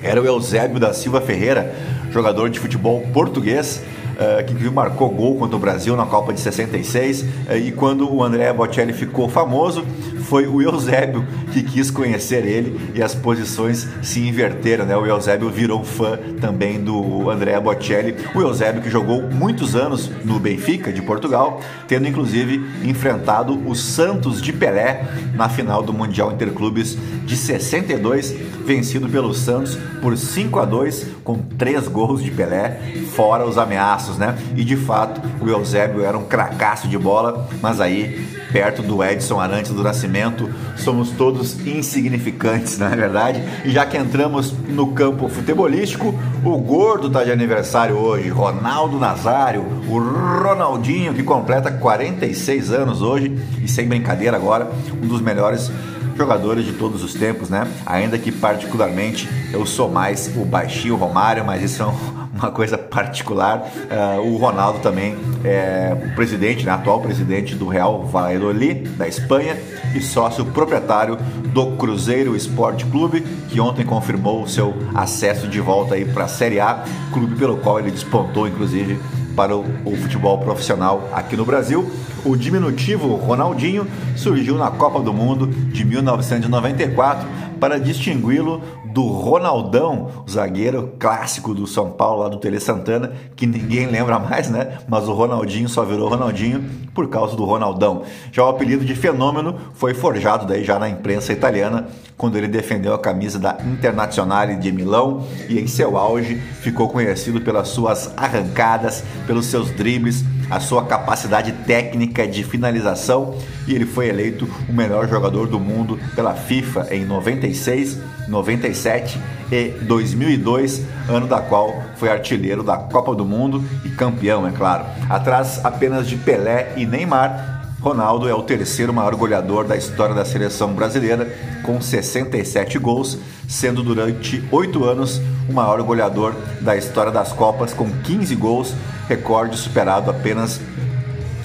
era 0.00 0.22
o 0.22 0.24
Eusébio 0.24 0.78
da 0.78 0.92
Silva 0.92 1.20
Ferreira, 1.20 1.74
jogador 2.12 2.48
de 2.48 2.60
futebol 2.60 3.00
português 3.12 3.82
uh, 4.12 4.44
que 4.44 4.70
marcou 4.70 5.10
gol 5.10 5.36
contra 5.36 5.56
o 5.56 5.58
Brasil 5.58 5.96
na 5.96 6.06
Copa 6.06 6.32
de 6.32 6.40
66. 6.40 7.22
Uh, 7.22 7.26
eh, 7.48 7.58
e 7.58 7.72
quando 7.72 8.12
o 8.12 8.22
André 8.22 8.52
Bocelli 8.52 8.92
ficou 8.92 9.28
famoso, 9.28 9.84
foi 10.22 10.46
o 10.46 10.62
Eusébio 10.62 11.26
que 11.52 11.62
quis 11.62 11.90
conhecer 11.90 12.46
ele 12.46 12.80
e 12.94 13.02
as 13.02 13.14
posições 13.14 13.86
se 14.02 14.20
inverteram. 14.26 14.86
Né? 14.86 14.96
O 14.96 15.04
Eusébio 15.04 15.50
virou 15.50 15.84
fã 15.84 16.18
também 16.40 16.82
do 16.82 17.28
André 17.30 17.58
Bocelli. 17.60 18.16
O 18.34 18.40
Eusébio 18.40 18.80
que 18.80 18.88
jogou 18.88 19.22
muitos 19.22 19.74
anos 19.74 20.10
no 20.24 20.38
Benfica 20.38 20.92
de 20.92 21.02
Portugal, 21.02 21.60
tendo 21.86 22.08
inclusive 22.08 22.64
enfrentado 22.84 23.60
o 23.68 23.74
Santos 23.74 24.40
de 24.40 24.52
Pelé 24.52 25.06
na 25.34 25.48
final 25.48 25.82
do 25.82 25.92
Mundial 25.92 26.32
Interclubes 26.32 26.96
de 27.24 27.36
62, 27.36 28.34
vencido 28.64 29.08
pelo 29.08 29.34
Santos 29.34 29.76
por 30.00 30.16
5 30.16 30.58
a 30.58 30.64
2 30.64 31.06
com 31.24 31.38
três 31.38 31.88
gols 31.88 32.22
de 32.22 32.30
Pelé, 32.30 32.80
fora 33.14 33.46
os 33.46 33.58
ameaços, 33.58 34.18
né? 34.18 34.36
E 34.56 34.64
de 34.64 34.76
fato, 34.76 35.20
o 35.40 35.48
Eusébio 35.48 36.04
era 36.04 36.16
um 36.16 36.24
cracaço 36.24 36.88
de 36.88 36.98
bola, 36.98 37.48
mas 37.60 37.80
aí, 37.80 38.26
perto 38.52 38.82
do 38.82 39.02
Edson 39.02 39.40
Arantes 39.40 39.72
do 39.72 39.82
Nascimento, 39.82 40.50
somos 40.76 41.10
todos 41.10 41.58
insignificantes, 41.66 42.76
não 42.78 42.88
é 42.88 42.96
verdade? 42.96 43.42
E 43.64 43.70
já 43.70 43.86
que 43.86 43.96
entramos 43.96 44.52
no 44.68 44.92
campo 44.92 45.28
futebolístico, 45.28 46.14
o 46.44 46.58
gordo 46.58 47.08
tá 47.08 47.24
de 47.24 47.30
aniversário 47.30 47.96
hoje, 47.96 48.28
Ronaldo 48.28 48.98
Nazário, 48.98 49.64
o 49.88 49.98
Ronaldinho, 49.98 51.14
que 51.14 51.22
completa 51.22 51.70
46 51.70 52.72
anos 52.72 53.02
hoje, 53.02 53.38
e 53.62 53.68
sem 53.68 53.86
brincadeira 53.86 54.36
agora, 54.36 54.70
um 55.02 55.06
dos 55.06 55.20
melhores 55.20 55.70
jogadores 56.16 56.64
de 56.64 56.72
todos 56.72 57.02
os 57.02 57.14
tempos, 57.14 57.48
né? 57.48 57.66
Ainda 57.86 58.18
que 58.18 58.30
particularmente 58.30 59.28
eu 59.52 59.64
sou 59.66 59.90
mais 59.90 60.30
o 60.36 60.44
baixinho 60.44 60.96
Romário, 60.96 61.44
mas 61.44 61.62
isso 61.62 61.82
é 61.82 61.86
uma 62.34 62.50
coisa 62.50 62.78
particular. 62.78 63.58
Uh, 63.58 64.20
o 64.20 64.36
Ronaldo 64.36 64.78
também 64.80 65.16
é 65.44 65.94
o 65.94 66.14
presidente, 66.14 66.64
né, 66.64 66.72
atual 66.72 67.00
presidente 67.00 67.54
do 67.54 67.68
Real 67.68 68.04
Valladolid, 68.04 68.88
da 68.90 69.06
Espanha, 69.06 69.56
e 69.94 70.00
sócio 70.00 70.44
proprietário 70.46 71.18
do 71.52 71.72
Cruzeiro 71.72 72.34
Esporte 72.34 72.86
Clube, 72.86 73.20
que 73.48 73.60
ontem 73.60 73.84
confirmou 73.84 74.42
o 74.42 74.48
seu 74.48 74.74
acesso 74.94 75.46
de 75.46 75.60
volta 75.60 75.94
aí 75.94 76.04
para 76.04 76.24
a 76.24 76.28
Série 76.28 76.60
A, 76.60 76.84
clube 77.12 77.36
pelo 77.36 77.58
qual 77.58 77.78
ele 77.78 77.90
despontou, 77.90 78.48
inclusive, 78.48 78.98
para 79.34 79.56
o, 79.56 79.64
o 79.84 79.96
futebol 79.96 80.38
profissional 80.38 81.08
aqui 81.12 81.36
no 81.36 81.44
Brasil. 81.44 81.90
O 82.24 82.36
diminutivo 82.36 83.14
Ronaldinho 83.16 83.86
surgiu 84.16 84.56
na 84.56 84.70
Copa 84.70 85.00
do 85.00 85.12
Mundo 85.12 85.46
de 85.46 85.84
1994 85.84 87.26
para 87.58 87.78
distingui-lo 87.78 88.60
do 88.92 89.06
Ronaldão, 89.06 90.24
zagueiro 90.28 90.92
clássico 90.98 91.54
do 91.54 91.66
São 91.66 91.90
Paulo, 91.90 92.22
lá 92.22 92.28
do 92.28 92.36
Tele 92.36 92.60
Santana, 92.60 93.12
que 93.34 93.46
ninguém 93.46 93.86
lembra 93.86 94.18
mais, 94.18 94.50
né? 94.50 94.78
Mas 94.86 95.08
o 95.08 95.12
Ronaldinho 95.12 95.68
só 95.68 95.84
virou 95.84 96.08
Ronaldinho 96.08 96.64
por 96.94 97.08
causa 97.08 97.34
do 97.34 97.44
Ronaldão. 97.44 98.02
Já 98.30 98.44
o 98.44 98.48
apelido 98.48 98.84
de 98.84 98.94
fenômeno 98.94 99.54
foi 99.74 99.94
forjado 99.94 100.46
daí 100.46 100.62
já 100.62 100.78
na 100.78 100.88
imprensa 100.88 101.32
italiana, 101.32 101.88
quando 102.22 102.36
ele 102.36 102.46
defendeu 102.46 102.94
a 102.94 102.98
camisa 103.00 103.36
da 103.36 103.58
Internazionale 103.66 104.54
de 104.54 104.70
Milão 104.70 105.26
e 105.48 105.58
em 105.58 105.66
seu 105.66 105.96
auge 105.96 106.36
ficou 106.60 106.88
conhecido 106.88 107.40
pelas 107.40 107.66
suas 107.66 108.12
arrancadas, 108.16 109.02
pelos 109.26 109.46
seus 109.46 109.72
dribles, 109.72 110.24
a 110.48 110.60
sua 110.60 110.84
capacidade 110.84 111.50
técnica 111.66 112.24
de 112.24 112.44
finalização 112.44 113.34
e 113.66 113.74
ele 113.74 113.84
foi 113.84 114.08
eleito 114.08 114.48
o 114.68 114.72
melhor 114.72 115.08
jogador 115.08 115.48
do 115.48 115.58
mundo 115.58 115.98
pela 116.14 116.32
FIFA 116.32 116.94
em 116.94 117.04
96, 117.04 117.98
97 118.28 119.18
e 119.50 119.70
2002, 119.82 120.82
ano 121.08 121.26
da 121.26 121.40
qual 121.40 121.74
foi 121.96 122.08
artilheiro 122.08 122.62
da 122.62 122.76
Copa 122.76 123.16
do 123.16 123.24
Mundo 123.24 123.64
e 123.84 123.88
campeão, 123.88 124.46
é 124.46 124.52
claro. 124.52 124.84
Atrás 125.10 125.60
apenas 125.64 126.06
de 126.06 126.14
Pelé 126.14 126.72
e 126.76 126.86
Neymar, 126.86 127.61
Ronaldo 127.82 128.28
é 128.28 128.34
o 128.34 128.44
terceiro 128.44 128.94
maior 128.94 129.16
goleador 129.16 129.64
da 129.64 129.76
história 129.76 130.14
da 130.14 130.24
seleção 130.24 130.72
brasileira, 130.72 131.36
com 131.64 131.80
67 131.80 132.78
gols, 132.78 133.18
sendo 133.48 133.82
durante 133.82 134.42
oito 134.52 134.84
anos 134.84 135.20
o 135.48 135.52
maior 135.52 135.82
goleador 135.82 136.32
da 136.60 136.76
história 136.76 137.10
das 137.10 137.32
Copas, 137.32 137.74
com 137.74 137.90
15 137.90 138.36
gols, 138.36 138.72
recorde 139.08 139.56
superado 139.56 140.12
apenas 140.12 140.60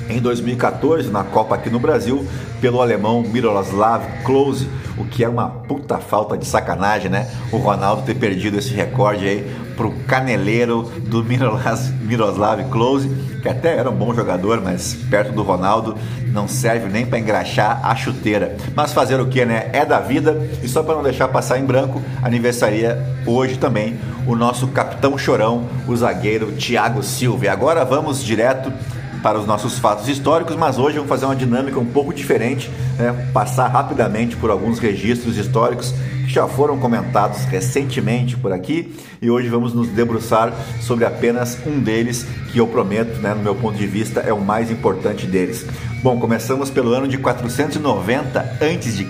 em 0.08 0.21
2014 0.21 1.10
na 1.10 1.23
Copa 1.23 1.56
aqui 1.56 1.71
no 1.71 1.80
Brasil 1.80 2.23
pelo 2.62 2.84
alemão 2.84 3.23
Miroslav 3.23 4.04
Klose, 4.23 4.69
o 4.98 5.06
que 5.06 5.24
é 5.24 5.30
uma 5.30 5.48
puta 5.48 5.98
falta 5.98 6.38
de 6.38 6.46
sacanagem, 6.46 7.10
né? 7.10 7.30
O 7.52 7.58
Ronaldo 7.58 8.02
ter 8.02 8.16
perdido 8.16 8.58
esse 8.58 8.74
recorde 8.74 9.28
aí 9.28 9.56
pro 9.76 9.92
caneleiro 10.08 10.92
do 11.08 11.24
Miroslav 11.24 12.64
Klose, 12.72 13.10
que 13.42 13.48
até 13.48 13.78
era 13.78 13.90
um 13.90 13.96
bom 13.96 14.14
jogador, 14.14 14.60
mas 14.60 14.96
perto 15.10 15.32
do 15.32 15.44
Ronaldo 15.44 15.96
não 16.32 16.48
serve 16.48 16.90
nem 16.90 17.06
para 17.06 17.20
engraxar 17.20 17.80
a 17.84 17.96
chuteira. 17.96 18.58
Mas 18.76 18.92
fazer 18.92 19.20
o 19.20 19.28
que, 19.28 19.46
né? 19.46 19.70
É 19.72 19.86
da 19.86 20.00
vida. 20.00 20.50
E 20.64 20.68
só 20.68 20.82
para 20.82 20.96
não 20.96 21.04
deixar 21.04 21.28
passar 21.28 21.60
em 21.60 21.66
branco, 21.66 22.02
aniversaria 22.24 22.98
hoje 23.26 23.58
também 23.58 24.00
o 24.26 24.36
nosso 24.36 24.68
capitão 24.68 25.18
chorão, 25.18 25.68
o 25.88 25.96
zagueiro 25.96 26.52
Thiago 26.54 27.04
Silva. 27.04 27.46
E 27.46 27.48
agora 27.48 27.86
vamos 27.86 28.24
direto 28.24 28.74
para 29.22 29.40
os 29.40 29.46
nossos 29.46 29.80
fatos 29.80 30.08
históricos, 30.08 30.56
mas 30.56 30.78
hoje 30.78 30.96
vamos 30.96 31.10
fazer 31.10 31.26
uma 31.26 31.36
dinâmica 31.36 31.80
um 31.80 31.86
pouco 31.86 32.14
diferente, 32.14 32.70
né? 32.98 33.30
passar 33.34 33.68
rapidamente 33.68 34.36
por 34.36 34.50
alguns 34.50 34.80
registros 34.80 35.38
históricos 35.38 35.94
que 36.28 36.34
já 36.34 36.48
foram 36.48 36.78
comentados 36.78 37.46
recentemente 37.46 38.36
por 38.36 38.52
aqui 38.52 38.94
e 39.22 39.30
hoje 39.30 39.48
vamos 39.48 39.74
nos 39.74 39.88
debruçar 39.88 40.54
sobre 40.82 41.06
apenas 41.06 41.58
um 41.66 41.80
deles 41.80 42.28
que 42.52 42.60
eu 42.60 42.68
prometo, 42.68 43.20
né, 43.22 43.34
no 43.34 43.42
meu 43.42 43.56
ponto 43.56 43.78
de 43.78 43.88
vista, 43.88 44.20
é 44.20 44.34
o 44.34 44.42
mais 44.42 44.70
importante 44.70 45.26
deles. 45.26 45.66
Bom, 46.04 46.20
começamos 46.20 46.70
pelo 46.70 46.94
ano 46.94 47.08
de 47.08 47.18
490 47.18 48.40
a.C., 48.40 49.08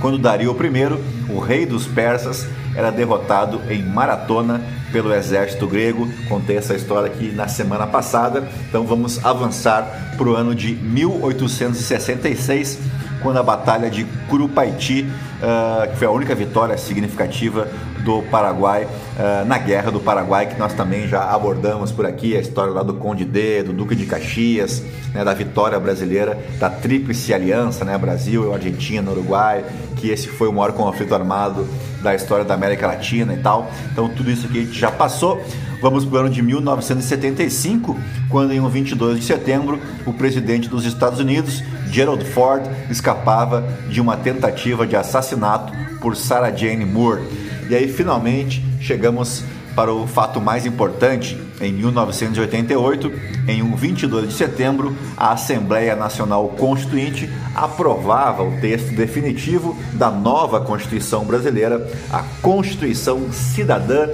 quando 0.00 0.18
Dario 0.18 0.50
I, 0.50 1.30
o 1.30 1.38
rei 1.38 1.66
dos 1.66 1.86
persas, 1.86 2.48
era 2.74 2.90
derrotado 2.90 3.60
em 3.68 3.82
Maratona 3.82 4.62
pelo 4.90 5.12
exército 5.12 5.66
grego. 5.66 6.08
Contei 6.28 6.56
essa 6.56 6.74
história 6.74 7.10
aqui 7.10 7.30
na 7.32 7.48
semana 7.48 7.86
passada. 7.86 8.48
Então 8.68 8.84
vamos 8.84 9.24
avançar 9.24 10.14
para 10.16 10.28
o 10.28 10.34
ano 10.34 10.54
de 10.54 10.74
1866, 10.74 12.78
quando 13.22 13.38
a 13.38 13.42
Batalha 13.42 13.90
de 13.90 14.04
Curupaiti, 14.28 15.02
uh, 15.02 15.90
que 15.90 15.96
foi 15.96 16.06
a 16.06 16.10
única 16.10 16.34
vitória 16.34 16.76
significativa 16.76 17.68
do 18.04 18.22
Paraguai 18.22 18.84
uh, 18.84 19.44
na 19.46 19.58
Guerra 19.58 19.90
do 19.90 20.00
Paraguai, 20.00 20.46
que 20.46 20.58
nós 20.58 20.72
também 20.72 21.06
já 21.06 21.22
abordamos 21.22 21.92
por 21.92 22.06
aqui, 22.06 22.36
a 22.36 22.40
história 22.40 22.72
lá 22.72 22.82
do 22.82 22.94
Conde 22.94 23.24
D, 23.24 23.62
do 23.62 23.72
Duque 23.72 23.94
de 23.94 24.06
Caxias, 24.06 24.82
né, 25.14 25.24
da 25.24 25.34
vitória 25.34 25.78
brasileira, 25.78 26.38
da 26.58 26.70
Tríplice 26.70 27.32
Aliança, 27.34 27.84
né, 27.84 27.96
Brasil, 27.98 28.52
Argentina, 28.52 29.10
Uruguai, 29.10 29.64
que 29.96 30.10
esse 30.10 30.28
foi 30.28 30.48
o 30.48 30.52
maior 30.52 30.72
conflito 30.72 31.14
armado 31.14 31.68
da 32.02 32.14
história 32.14 32.44
da 32.44 32.54
América 32.54 32.86
Latina 32.86 33.34
e 33.34 33.38
tal. 33.38 33.70
Então 33.92 34.08
tudo 34.08 34.30
isso 34.30 34.46
aqui 34.46 34.68
já 34.72 34.90
passou. 34.90 35.42
Vamos 35.80 36.04
para 36.04 36.16
o 36.16 36.20
ano 36.20 36.30
de 36.30 36.42
1975, 36.42 37.98
quando 38.28 38.52
em 38.52 38.60
um 38.60 38.68
22 38.68 39.18
de 39.18 39.24
setembro, 39.24 39.80
o 40.04 40.12
presidente 40.12 40.68
dos 40.68 40.84
Estados 40.84 41.18
Unidos, 41.18 41.62
Gerald 41.90 42.24
Ford, 42.24 42.64
escapava 42.90 43.66
de 43.88 44.00
uma 44.00 44.16
tentativa 44.16 44.86
de 44.86 44.96
assassinato 44.96 45.72
por 46.00 46.16
Sarah 46.16 46.54
Jane 46.54 46.84
Moore. 46.84 47.22
E 47.68 47.74
aí 47.74 47.88
finalmente 47.88 48.64
chegamos 48.80 49.44
para 49.74 49.92
o 49.92 50.06
fato 50.06 50.40
mais 50.40 50.66
importante, 50.66 51.38
em 51.60 51.72
1988, 51.72 53.12
em 53.46 53.62
um 53.62 53.76
22 53.76 54.28
de 54.28 54.34
setembro, 54.34 54.96
a 55.16 55.32
Assembleia 55.32 55.94
Nacional 55.94 56.48
Constituinte 56.48 57.30
aprovava 57.54 58.42
o 58.42 58.60
texto 58.60 58.94
definitivo 58.94 59.76
da 59.92 60.10
nova 60.10 60.60
Constituição 60.60 61.24
brasileira, 61.24 61.88
a 62.10 62.22
Constituição 62.42 63.32
Cidadã, 63.32 64.08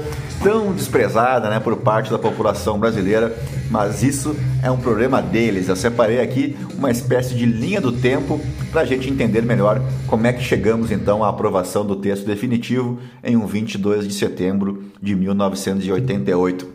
tão 0.46 0.72
desprezada 0.72 1.50
né, 1.50 1.58
por 1.58 1.78
parte 1.78 2.08
da 2.08 2.16
população 2.16 2.78
brasileira, 2.78 3.36
mas 3.68 4.04
isso 4.04 4.36
é 4.62 4.70
um 4.70 4.76
problema 4.76 5.20
deles. 5.20 5.68
Eu 5.68 5.74
separei 5.74 6.20
aqui 6.20 6.56
uma 6.78 6.88
espécie 6.88 7.34
de 7.34 7.44
linha 7.44 7.80
do 7.80 7.90
tempo 7.90 8.40
para 8.70 8.82
a 8.82 8.84
gente 8.84 9.10
entender 9.10 9.42
melhor 9.42 9.82
como 10.06 10.24
é 10.24 10.32
que 10.32 10.44
chegamos 10.44 10.92
então 10.92 11.24
à 11.24 11.30
aprovação 11.30 11.84
do 11.84 11.96
texto 11.96 12.24
definitivo 12.24 12.96
em 13.24 13.36
um 13.36 13.44
22 13.44 14.06
de 14.06 14.14
setembro 14.14 14.84
de 15.02 15.16
1988. 15.16 16.68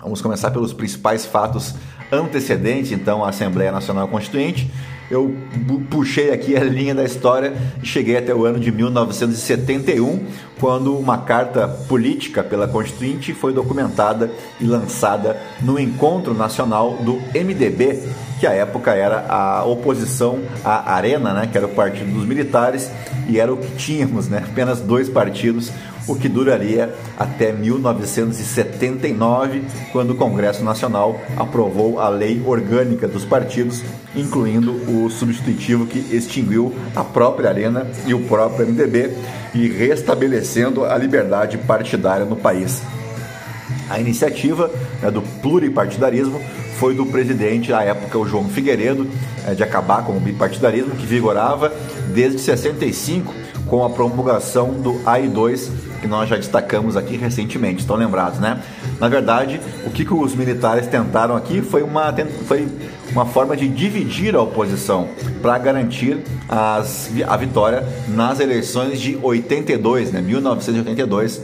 Vamos 0.00 0.22
começar 0.22 0.52
pelos 0.52 0.72
principais 0.72 1.26
fatos 1.26 1.74
antecedentes 2.12 2.92
então 2.92 3.24
à 3.24 3.30
Assembleia 3.30 3.72
Nacional 3.72 4.06
Constituinte 4.06 4.70
eu 5.10 5.34
puxei 5.90 6.32
aqui 6.32 6.56
a 6.56 6.64
linha 6.64 6.94
da 6.94 7.04
história 7.04 7.52
e 7.82 7.86
cheguei 7.86 8.16
até 8.16 8.34
o 8.34 8.44
ano 8.44 8.58
de 8.58 8.72
1971, 8.72 10.26
quando 10.58 10.96
uma 10.96 11.18
carta 11.18 11.68
política 11.68 12.42
pela 12.42 12.66
Constituinte 12.66 13.32
foi 13.32 13.52
documentada 13.52 14.30
e 14.60 14.64
lançada 14.64 15.36
no 15.60 15.78
Encontro 15.78 16.34
Nacional 16.34 16.94
do 17.02 17.14
MDB, 17.34 18.02
que 18.40 18.46
à 18.46 18.52
época 18.52 18.94
era 18.94 19.26
a 19.28 19.64
oposição 19.64 20.40
à 20.64 20.94
Arena, 20.94 21.32
né, 21.32 21.48
que 21.50 21.56
era 21.56 21.66
o 21.66 21.70
Partido 21.70 22.12
dos 22.12 22.24
Militares, 22.24 22.90
e 23.28 23.38
era 23.38 23.52
o 23.52 23.56
que 23.56 23.76
tínhamos, 23.76 24.28
né, 24.28 24.42
apenas 24.46 24.80
dois 24.80 25.08
partidos, 25.08 25.70
o 26.06 26.14
que 26.14 26.28
duraria 26.28 26.94
até 27.18 27.52
1979, 27.52 29.64
quando 29.92 30.10
o 30.10 30.14
Congresso 30.14 30.62
Nacional 30.62 31.20
aprovou 31.36 31.98
a 32.00 32.08
Lei 32.08 32.40
Orgânica 32.44 33.08
dos 33.08 33.24
Partidos, 33.24 33.82
incluindo 34.14 34.72
o 34.72 35.10
substitutivo 35.10 35.86
que 35.86 35.98
extinguiu 36.14 36.72
a 36.94 37.02
própria 37.02 37.50
Arena 37.50 37.86
e 38.06 38.14
o 38.14 38.20
próprio 38.20 38.66
MDB 38.66 39.10
e 39.54 39.68
restabelecendo 39.68 40.84
a 40.84 40.96
liberdade 40.96 41.58
partidária 41.58 42.24
no 42.24 42.36
país. 42.36 42.82
A 43.88 44.00
iniciativa 44.00 44.70
né, 45.00 45.10
do 45.10 45.22
pluripartidarismo 45.22 46.40
foi 46.78 46.94
do 46.94 47.06
presidente 47.06 47.72
à 47.72 47.82
época, 47.82 48.18
o 48.18 48.26
João 48.26 48.48
Figueiredo, 48.48 49.08
é, 49.46 49.54
de 49.54 49.62
acabar 49.62 50.04
com 50.04 50.16
o 50.16 50.20
bipartidarismo 50.20 50.96
que 50.96 51.06
vigorava 51.06 51.72
desde 52.12 52.40
65 52.40 53.32
com 53.66 53.84
a 53.84 53.90
promulgação 53.90 54.74
do 54.74 54.94
AI2, 55.04 55.70
que 56.00 56.06
nós 56.06 56.28
já 56.28 56.36
destacamos 56.36 56.96
aqui 56.96 57.16
recentemente, 57.16 57.80
estão 57.80 57.96
lembrados, 57.96 58.38
né? 58.38 58.62
Na 59.00 59.08
verdade, 59.08 59.60
o 59.84 59.90
que, 59.90 60.04
que 60.04 60.14
os 60.14 60.34
militares 60.34 60.86
tentaram 60.86 61.36
aqui 61.36 61.62
foi 61.62 61.82
uma, 61.82 62.14
foi 62.46 62.68
uma 63.12 63.26
forma 63.26 63.56
de 63.56 63.68
dividir 63.68 64.34
a 64.34 64.42
oposição 64.42 65.08
para 65.40 65.56
garantir 65.58 66.18
as, 66.48 67.10
a 67.26 67.36
vitória 67.36 67.86
nas 68.08 68.40
eleições 68.40 69.00
de 69.00 69.18
82, 69.20 70.12
né, 70.12 70.20
1982, 70.20 71.36
uh, 71.36 71.42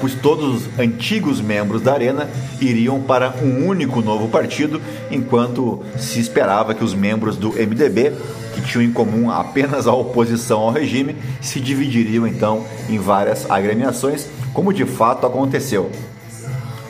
pois 0.00 0.14
todos 0.14 0.56
os 0.56 0.78
antigos 0.78 1.40
membros 1.40 1.82
da 1.82 1.92
Arena 1.92 2.28
iriam 2.60 3.00
para 3.00 3.34
um 3.42 3.66
único 3.66 4.00
novo 4.00 4.28
partido, 4.28 4.80
enquanto 5.10 5.82
se 5.98 6.20
esperava 6.20 6.74
que 6.74 6.84
os 6.84 6.94
membros 6.94 7.36
do 7.36 7.50
MDB 7.50 8.12
que 8.54 8.62
tinham 8.62 8.82
em 8.82 8.92
comum 8.92 9.30
apenas 9.30 9.86
a 9.86 9.92
oposição 9.92 10.60
ao 10.60 10.72
regime, 10.72 11.16
se 11.40 11.60
dividiriam 11.60 12.26
então 12.26 12.64
em 12.88 12.98
várias 12.98 13.50
agremiações, 13.50 14.28
como 14.52 14.72
de 14.72 14.84
fato 14.84 15.26
aconteceu. 15.26 15.90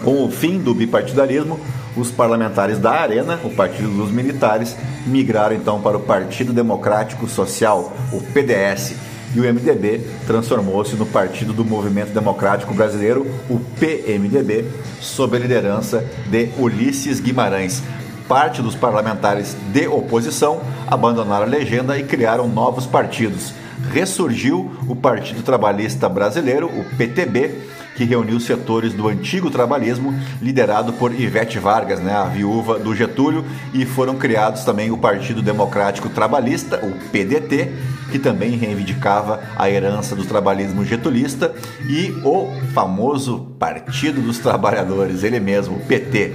Com 0.03 0.25
o 0.25 0.31
fim 0.31 0.59
do 0.59 0.75
bipartidarismo, 0.75 1.61
os 1.97 2.11
parlamentares 2.11 2.79
da 2.79 2.93
Arena, 2.93 3.39
o 3.45 3.51
Partido 3.51 3.91
dos 3.91 4.11
Militares, 4.11 4.77
migraram 5.07 5.57
então 5.57 5.81
para 5.81 5.97
o 5.97 6.01
Partido 6.01 6.53
Democrático 6.53 7.29
Social, 7.29 7.93
o 8.13 8.21
PDS, 8.21 8.95
e 9.35 9.41
o 9.41 9.45
MDB 9.45 10.01
transformou-se 10.27 10.97
no 10.97 11.07
Partido 11.07 11.53
do 11.53 11.65
Movimento 11.65 12.13
Democrático 12.13 12.75
Brasileiro, 12.75 13.27
o 13.49 13.61
PMDB, 13.79 14.65
sob 15.01 15.37
a 15.37 15.41
liderança 15.41 16.05
de 16.27 16.51
Ulisses 16.59 17.21
Guimarães. 17.21 17.83
parte 18.27 18.63
dos 18.63 18.77
parlamentares 18.77 19.57
de 19.73 19.89
oposição 19.89 20.61
abandonaram 20.87 21.47
a 21.47 21.49
legenda 21.49 21.99
e 21.99 22.05
criaram 22.05 22.47
novos 22.49 22.87
partidos. 22.87 23.53
Ressurgiu 23.93 24.71
o 24.87 24.95
Partido 24.95 25.43
Trabalhista 25.43 26.09
Brasileiro, 26.09 26.69
o 26.69 26.85
PTB, 26.97 27.59
que 28.01 28.05
reuniu 28.07 28.41
setores 28.41 28.95
do 28.95 29.09
antigo 29.09 29.51
trabalhismo, 29.51 30.19
liderado 30.41 30.95
por 30.95 31.13
Ivete 31.13 31.59
Vargas, 31.59 32.01
né, 32.01 32.15
a 32.15 32.25
viúva 32.25 32.79
do 32.79 32.97
Getúlio, 32.97 33.45
e 33.75 33.85
foram 33.85 34.17
criados 34.17 34.65
também 34.65 34.91
o 34.91 34.97
Partido 34.97 35.43
Democrático 35.43 36.09
Trabalhista, 36.09 36.81
o 36.83 36.93
PDT, 37.11 37.71
que 38.11 38.19
também 38.19 38.57
reivindicava 38.57 39.43
a 39.55 39.69
herança 39.69 40.17
do 40.17 40.25
trabalhismo 40.25 40.83
getulista, 40.83 41.53
e 41.91 42.11
o 42.25 42.51
famoso 42.73 43.55
Partido 43.59 44.23
dos 44.23 44.39
Trabalhadores, 44.39 45.23
ele 45.23 45.39
mesmo, 45.39 45.77
o 45.77 45.81
PT. 45.81 46.33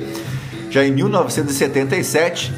Já 0.69 0.85
em 0.85 0.91
1977, 0.91 2.53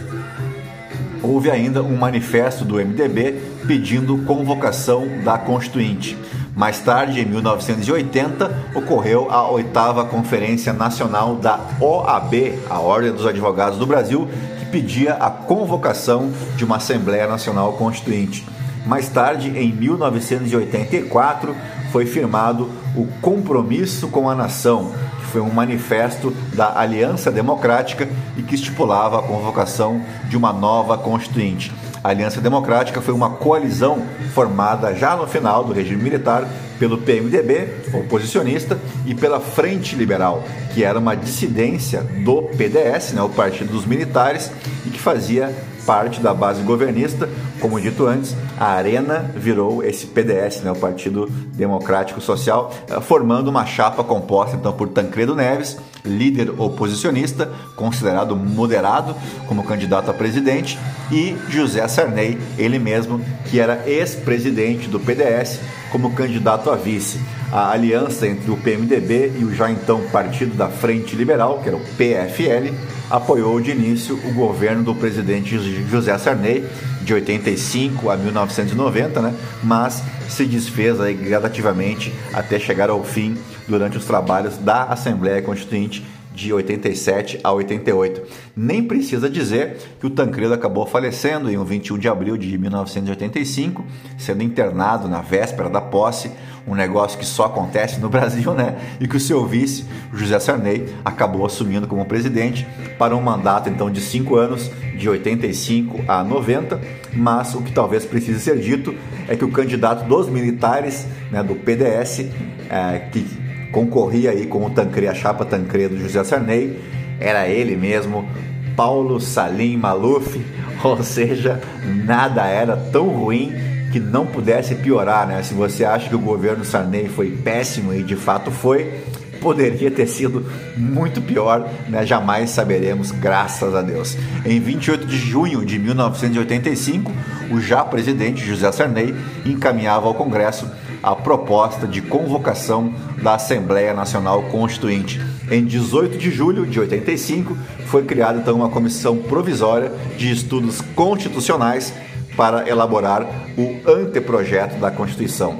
houve 1.24 1.50
ainda 1.50 1.82
um 1.82 1.96
manifesto 1.96 2.66
do 2.66 2.76
MDB 2.76 3.36
pedindo 3.66 4.18
convocação 4.26 5.08
da 5.24 5.38
Constituinte. 5.38 6.18
Mais 6.58 6.80
tarde, 6.80 7.22
em 7.22 7.26
1980, 7.26 8.72
ocorreu 8.74 9.30
a 9.30 9.48
oitava 9.48 10.04
Conferência 10.06 10.74
Nacional 10.74 11.36
da 11.36 11.60
OAB, 11.80 12.34
a 12.68 12.80
Ordem 12.80 13.12
dos 13.12 13.28
Advogados 13.28 13.78
do 13.78 13.86
Brasil, 13.86 14.28
que 14.58 14.66
pedia 14.66 15.14
a 15.14 15.30
convocação 15.30 16.32
de 16.56 16.66
uma 16.66 16.78
Assembleia 16.78 17.28
Nacional 17.28 17.74
Constituinte. 17.74 18.44
Mais 18.88 19.08
tarde, 19.08 19.50
em 19.56 19.72
1984, 19.72 21.56
foi 21.92 22.08
firmado 22.08 22.72
o 22.96 23.06
Compromisso 23.22 24.08
com 24.08 24.28
a 24.28 24.34
Nação, 24.34 24.92
foi 25.32 25.42
um 25.42 25.54
manifesto 25.54 26.34
da 26.56 26.80
Aliança 26.80 27.32
Democrática 27.32 28.10
e 28.36 28.42
que 28.42 28.56
estipulava 28.56 29.20
a 29.20 29.22
convocação 29.22 30.02
de 30.28 30.36
uma 30.36 30.52
nova 30.52 30.98
Constituinte. 30.98 31.72
A 32.08 32.12
Aliança 32.12 32.40
Democrática 32.40 33.02
foi 33.02 33.14
uma 33.14 33.32
coalizão 33.32 34.02
formada 34.34 34.96
já 34.96 35.18
no 35.18 35.28
final 35.28 35.66
do 35.66 35.74
regime 35.74 36.02
militar 36.02 36.48
pelo 36.80 37.00
PMDB, 37.00 37.68
oposicionista, 37.94 38.80
e 39.06 39.14
pela 39.14 39.42
Frente 39.42 39.94
Liberal, 39.94 40.42
que 40.74 40.86
era 40.86 40.98
uma 40.98 41.18
dissidência 41.18 42.02
do 42.24 42.44
PDS, 42.44 43.12
né, 43.12 43.22
o 43.22 43.28
Partido 43.28 43.74
dos 43.74 43.86
Militares, 43.86 44.50
e 44.86 44.90
que 44.90 45.02
fazia 45.02 45.54
parte 45.88 46.20
da 46.20 46.34
base 46.34 46.62
governista. 46.62 47.30
Como 47.62 47.80
dito 47.80 48.06
antes, 48.06 48.36
a 48.60 48.66
Arena 48.66 49.32
virou 49.34 49.82
esse 49.82 50.06
PDS, 50.06 50.62
né, 50.62 50.72
o 50.72 50.76
Partido 50.76 51.28
Democrático 51.54 52.20
Social, 52.20 52.72
eh, 52.90 53.00
formando 53.00 53.48
uma 53.48 53.66
chapa 53.66 54.04
composta 54.04 54.58
então 54.58 54.74
por 54.74 54.90
Tancredo 54.90 55.34
Neves, 55.34 55.78
líder 56.04 56.50
oposicionista, 56.60 57.52
considerado 57.76 58.36
moderado 58.36 59.16
como 59.48 59.64
candidato 59.64 60.12
a 60.12 60.14
presidente, 60.14 60.78
e 61.10 61.36
José 61.50 61.88
Sarney, 61.88 62.38
ele 62.58 62.78
mesmo, 62.78 63.22
que 63.46 63.60
era 63.60 63.82
ex-presidente 63.88 64.90
do 64.90 65.00
PDS, 65.00 65.60
como 65.92 66.14
candidato 66.14 66.70
a 66.70 66.76
vice. 66.76 67.20
A 67.52 67.72
aliança 67.72 68.28
entre 68.28 68.52
o 68.52 68.58
PMDB 68.58 69.34
e 69.40 69.46
o 69.46 69.56
já 69.56 69.72
então 69.72 70.02
Partido 70.12 70.56
da 70.56 70.68
Frente 70.68 71.16
Liberal, 71.16 71.60
que 71.60 71.70
era 71.70 71.78
o 71.78 71.80
PFL, 71.80 72.74
apoiou 73.10 73.62
de 73.62 73.72
início 73.72 74.20
o 74.26 74.34
governo 74.34 74.84
do 74.84 74.94
presidente 74.94 75.58
José 75.90 76.18
Sarney, 76.18 76.66
de 77.02 77.14
85 77.14 78.10
a 78.10 78.18
1990, 78.18 79.22
né? 79.22 79.34
mas 79.64 80.04
se 80.28 80.46
desfez 80.46 81.00
aí 81.00 81.14
gradativamente 81.14 82.14
até 82.34 82.60
chegar 82.60 82.90
ao 82.90 83.02
fim 83.02 83.38
durante 83.66 83.98
os 83.98 84.04
trabalhos 84.04 84.58
da 84.58 84.84
Assembleia 84.84 85.42
Constituinte 85.42 86.06
de 86.38 86.54
87 86.54 87.40
a 87.44 87.52
88. 87.52 88.22
Nem 88.56 88.84
precisa 88.84 89.28
dizer 89.28 89.78
que 90.00 90.06
o 90.06 90.10
Tancredo 90.12 90.54
acabou 90.54 90.86
falecendo 90.86 91.50
em 91.50 91.58
um 91.58 91.66
21 91.66 91.98
de 91.98 92.08
abril 92.08 92.38
de 92.38 92.56
1985, 92.60 93.84
sendo 94.20 94.44
internado 94.44 95.08
na 95.08 95.20
véspera 95.20 95.68
da 95.68 95.82
posse, 95.82 96.30
um 96.68 96.76
negócio 96.76 97.18
que 97.18 97.26
só 97.26 97.46
acontece 97.46 98.00
no 98.00 98.08
Brasil, 98.10 98.54
né? 98.54 98.78
E 99.00 99.08
que 99.08 99.18
o 99.18 99.20
seu 99.20 99.48
vice, 99.48 99.86
José 100.14 100.40
Sarney, 100.40 100.86
acabou 101.04 101.44
assumindo 101.44 101.88
como 101.88 102.06
presidente 102.06 102.68
para 103.00 103.16
um 103.16 103.22
mandato 103.22 103.68
então 103.68 103.90
de 103.90 104.00
cinco 104.00 104.36
anos, 104.36 104.70
de 104.96 105.10
85 105.10 106.04
a 106.08 106.24
90. 106.24 106.80
Mas 107.14 107.56
o 107.56 107.64
que 107.64 107.72
talvez 107.72 108.06
precise 108.06 108.40
ser 108.40 108.60
dito 108.60 108.94
é 109.28 109.36
que 109.36 109.44
o 109.44 109.52
candidato 109.52 110.08
dos 110.08 110.30
militares, 110.30 111.08
né, 111.32 111.42
do 111.42 111.56
PDS, 111.56 112.28
é, 112.70 113.00
que 113.12 113.47
concorria 113.72 114.32
aí 114.32 114.46
com 114.46 114.66
o 114.66 114.70
Tancredo, 114.70 115.12
a 115.12 115.16
chapa 115.16 115.46
Tancredo 115.46 115.98
José 115.98 116.24
Sarney, 116.24 116.80
era 117.20 117.48
ele 117.48 117.76
mesmo, 117.76 118.28
Paulo 118.76 119.20
Salim 119.20 119.78
Maluf, 119.78 120.40
ou 120.84 121.04
seja, 121.04 121.62
nada 122.06 122.46
era 122.46 122.76
tão 122.78 123.08
ruim 123.10 123.54
que 123.92 124.00
não 124.00 124.26
pudesse 124.26 124.76
piorar, 124.76 125.28
né? 125.28 125.42
Se 125.44 125.54
você 125.54 125.86
acha 125.86 126.10
que 126.10 126.16
o 126.16 126.20
governo 126.20 126.66
Sarney 126.66 127.08
foi 127.08 127.32
péssimo 127.32 127.94
e 127.94 128.04
de 128.04 128.16
fato 128.16 128.52
foi, 128.52 128.94
poderia 129.40 129.90
ter 129.92 130.08
sido 130.08 130.46
muito 130.76 131.22
pior, 131.22 131.70
né? 131.88 132.06
jamais 132.06 132.50
saberemos, 132.50 133.12
graças 133.12 133.74
a 133.74 133.82
Deus. 133.82 134.18
Em 134.46 134.60
28 134.60 135.06
de 135.06 135.18
junho 135.18 135.66
de 135.66 135.80
1985, 135.80 137.12
o 137.52 137.60
já 137.62 137.84
presidente 137.84 138.46
José 138.46 138.72
Sarney 138.72 139.16
encaminhava 139.46 140.08
ao 140.08 140.14
Congresso 140.14 140.70
a 141.02 141.16
proposta 141.16 141.88
de 141.88 142.02
convocação 142.02 142.94
da 143.22 143.36
Assembleia 143.36 143.94
Nacional 143.94 144.44
Constituinte. 144.44 145.22
Em 145.50 145.64
18 145.64 146.18
de 146.18 146.30
julho 146.30 146.66
de 146.66 146.80
85, 146.80 147.58
foi 147.86 148.04
criada 148.04 148.40
então 148.40 148.56
uma 148.56 148.70
comissão 148.70 149.18
provisória 149.18 149.92
de 150.18 150.32
estudos 150.32 150.82
constitucionais 150.96 151.94
para 152.36 152.68
elaborar 152.70 153.26
o 153.58 153.90
anteprojeto 153.90 154.76
da 154.76 154.92
Constituição. 154.92 155.58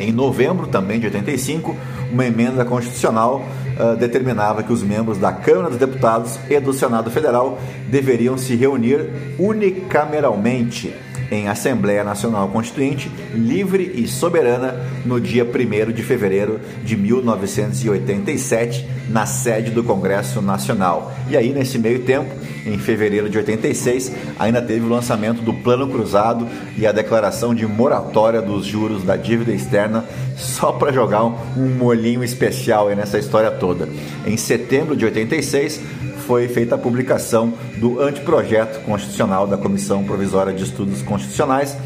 Em 0.00 0.12
novembro 0.12 0.66
também 0.66 0.98
de 0.98 1.06
85, 1.06 1.76
uma 2.12 2.26
emenda 2.26 2.64
constitucional 2.64 3.44
uh, 3.78 3.96
determinava 3.96 4.62
que 4.62 4.72
os 4.72 4.82
membros 4.82 5.18
da 5.18 5.32
Câmara 5.32 5.70
dos 5.70 5.78
Deputados 5.78 6.38
e 6.48 6.58
do 6.60 6.72
Senado 6.72 7.10
Federal 7.10 7.58
deveriam 7.88 8.38
se 8.38 8.54
reunir 8.54 9.10
unicameralmente 9.38 10.94
em 11.30 11.48
Assembleia 11.48 12.04
Nacional 12.04 12.48
Constituinte 12.48 13.10
livre 13.34 13.92
e 13.94 14.06
soberana 14.06 14.86
no 15.04 15.20
dia 15.20 15.44
1 15.44 15.92
de 15.92 16.02
fevereiro 16.02 16.60
de 16.84 16.96
1987, 16.96 18.86
na 19.08 19.26
sede 19.26 19.70
do 19.70 19.82
Congresso 19.82 20.40
Nacional. 20.40 21.12
E 21.28 21.36
aí, 21.36 21.52
nesse 21.52 21.78
meio 21.78 22.00
tempo, 22.00 22.34
em 22.66 22.78
fevereiro 22.78 23.28
de 23.28 23.36
86, 23.36 24.12
ainda 24.38 24.62
teve 24.62 24.84
o 24.84 24.88
lançamento 24.88 25.42
do 25.42 25.52
Plano 25.52 25.88
Cruzado 25.88 26.46
e 26.76 26.86
a 26.86 26.92
declaração 26.92 27.54
de 27.54 27.66
moratória 27.66 28.40
dos 28.40 28.64
juros 28.64 29.02
da 29.02 29.16
dívida 29.16 29.52
externa, 29.52 30.04
só 30.36 30.72
para 30.72 30.92
jogar 30.92 31.24
um, 31.24 31.36
um 31.56 31.68
molhinho 31.76 32.22
especial 32.22 32.88
aí 32.88 32.96
nessa 32.96 33.18
história 33.18 33.50
toda. 33.50 33.88
Em 34.26 34.36
setembro 34.36 34.96
de 34.96 35.04
86, 35.04 35.80
foi 36.26 36.48
feita 36.48 36.74
a 36.74 36.78
publicação 36.78 37.52
do 37.76 38.00
anteprojeto 38.00 38.80
constitucional 38.80 39.46
da 39.46 39.56
Comissão 39.56 40.04
Provisória 40.04 40.52
de 40.52 40.64
Estudos 40.64 41.02
Constitucionais, 41.02 41.76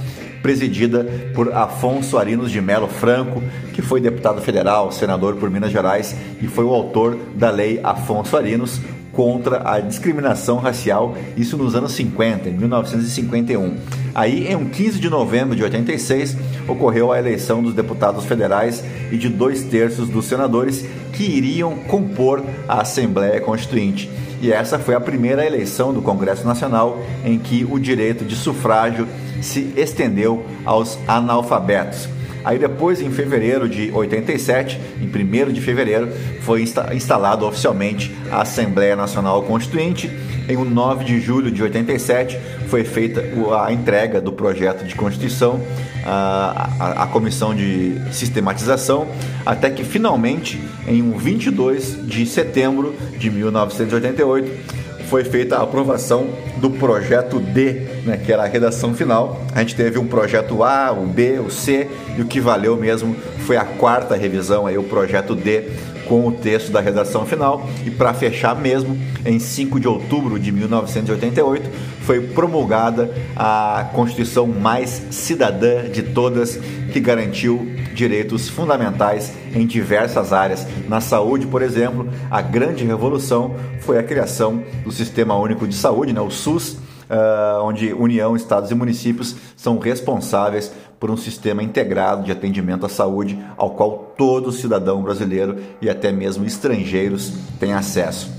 presidida 0.43 1.05
por 1.35 1.53
Afonso 1.53 2.17
Arinos 2.17 2.51
de 2.51 2.61
Melo 2.61 2.87
Franco, 2.87 3.43
que 3.73 3.83
foi 3.83 4.01
deputado 4.01 4.41
federal, 4.41 4.93
senador 4.93 5.37
por 5.37 5.51
Minas 5.51 5.73
Gerais 5.73 6.15
e 6.41 6.47
foi 6.47 6.65
o 6.65 6.73
autor 6.73 7.19
da 7.35 7.51
Lei 7.51 7.81
Afonso 7.83 8.37
Arinos 8.37 8.81
contra 9.19 9.69
a 9.69 9.81
discriminação 9.81 10.59
racial, 10.59 11.17
isso 11.37 11.57
nos 11.57 11.75
anos 11.75 11.91
50, 11.91 12.51
em 12.51 12.53
1951. 12.53 13.75
Aí, 14.15 14.47
em 14.47 14.65
15 14.65 15.01
de 15.01 15.11
novembro 15.11 15.57
de 15.57 15.65
86, 15.65 16.37
ocorreu 16.69 17.11
a 17.11 17.19
eleição 17.19 17.61
dos 17.61 17.75
deputados 17.75 18.25
federais 18.27 18.85
e 19.11 19.19
de 19.19 19.29
dois 19.29 19.65
terços 19.65 20.09
dos 20.09 20.27
senadores 20.27 20.85
que 21.13 21.25
iriam 21.25 21.75
compor 21.89 22.45
a 22.69 22.83
Assembleia 22.83 23.41
Constituinte 23.41 24.09
e 24.41 24.53
essa 24.53 24.79
foi 24.79 24.95
a 24.95 25.01
primeira 25.01 25.45
eleição 25.45 25.93
do 25.93 26.01
Congresso 26.01 26.47
Nacional 26.47 27.01
em 27.25 27.41
que 27.41 27.67
o 27.69 27.77
direito 27.77 28.25
de 28.25 28.37
sufrágio 28.37 29.09
se 29.43 29.73
estendeu 29.77 30.45
aos 30.65 30.97
analfabetos. 31.09 32.09
Aí 32.49 32.59
depois, 32.59 33.03
em 33.03 33.11
fevereiro 33.11 33.69
de 33.69 33.91
87, 33.93 34.81
em 35.03 35.05
1 35.05 35.53
de 35.53 35.61
fevereiro, 35.61 36.09
foi 36.41 36.65
instalado 36.95 37.45
oficialmente 37.45 38.11
a 38.31 38.41
Assembleia 38.41 38.97
Nacional 38.97 39.43
Constituinte. 39.43 40.11
Em 40.49 40.57
9 40.57 41.05
de 41.05 41.21
julho 41.21 41.51
de 41.51 41.63
87, 41.63 42.39
foi 42.69 42.85
feita 42.85 43.23
a 43.63 43.71
entrega 43.71 44.19
do 44.19 44.33
projeto 44.33 44.87
de 44.87 44.95
Constituição 44.95 45.61
à, 46.07 47.03
à 47.03 47.07
Comissão 47.09 47.55
de 47.55 48.01
Sistematização, 48.13 49.07
até 49.45 49.69
que 49.69 49.85
finalmente, 49.85 50.59
em 50.87 51.11
22 51.11 52.07
de 52.07 52.25
setembro 52.25 52.95
de 53.19 53.31
1988, 53.31 54.88
foi 55.09 55.25
feita 55.25 55.57
a 55.57 55.63
aprovação 55.63 56.29
do 56.59 56.71
projeto 56.71 57.41
D, 57.41 57.73
né, 58.05 58.17
que 58.17 58.33
era 58.33 58.43
a 58.43 58.47
redação 58.47 58.95
final. 58.95 59.41
A 59.55 59.61
gente 59.61 59.75
teve 59.75 59.99
um 59.99 60.07
projeto 60.07 60.63
A, 60.63 60.93
o 60.93 61.07
B, 61.07 61.39
o 61.39 61.51
C 61.51 61.89
e 62.17 62.23
o 62.23 62.27
que 62.27 62.41
valeu 62.41 62.77
mesmo 62.77 63.17
foi 63.47 63.57
a 63.57 63.65
quarta 63.65 64.15
revisão, 64.15 64.67
aí, 64.67 64.77
o 64.77 64.83
projeto 64.83 65.35
D 65.35 65.65
com 66.09 66.27
o 66.27 66.33
texto 66.33 66.73
da 66.73 66.81
redação 66.81 67.27
final. 67.27 67.65
E 67.85 67.91
para 67.91 68.15
fechar 68.15 68.57
mesmo, 68.57 68.99
em 69.25 69.39
5 69.39 69.79
de 69.79 69.87
outubro 69.87 70.39
de 70.39 70.51
1988, 70.51 71.71
foi 72.01 72.21
promulgada 72.29 73.15
a 73.37 73.91
Constituição 73.93 74.47
mais 74.47 75.03
cidadã 75.11 75.89
de 75.89 76.03
todas, 76.03 76.59
que 76.93 77.01
garantiu 77.01 77.71
direitos 77.95 78.49
fundamentais 78.49 79.33
em 79.55 79.67
diversas 79.67 80.33
áreas. 80.33 80.67
Na 80.89 81.01
saúde, 81.01 81.47
por 81.47 81.63
exemplo, 81.63 82.09
a 82.31 82.41
grande 82.41 82.85
revolução 82.85 83.57
foi 83.81 83.99
a 83.99 84.03
criação 84.03 84.63
do 84.85 84.91
Sistema 84.91 85.37
Único 85.37 85.67
de 85.67 85.75
Saúde, 85.75 86.13
né, 86.13 86.21
o 86.21 86.31
SUS, 86.31 86.79
uh, 87.09 87.63
onde 87.63 87.93
União, 87.93 88.37
Estados 88.37 88.71
e 88.71 88.75
municípios 88.75 89.37
são 89.57 89.79
responsáveis 89.79 90.73
por 90.99 91.11
um 91.11 91.17
sistema 91.17 91.63
integrado 91.63 92.25
de 92.25 92.33
atendimento 92.33 92.85
à 92.85 92.89
saúde 92.89 93.39
ao 93.57 93.71
qual 93.71 94.15
todo 94.17 94.53
cidadão 94.53 95.03
brasileiro 95.03 95.57
e 95.81 95.89
até 95.89 96.11
mesmo 96.11 96.45
estrangeiros 96.45 97.33
têm 97.59 97.73
acesso. 97.73 98.31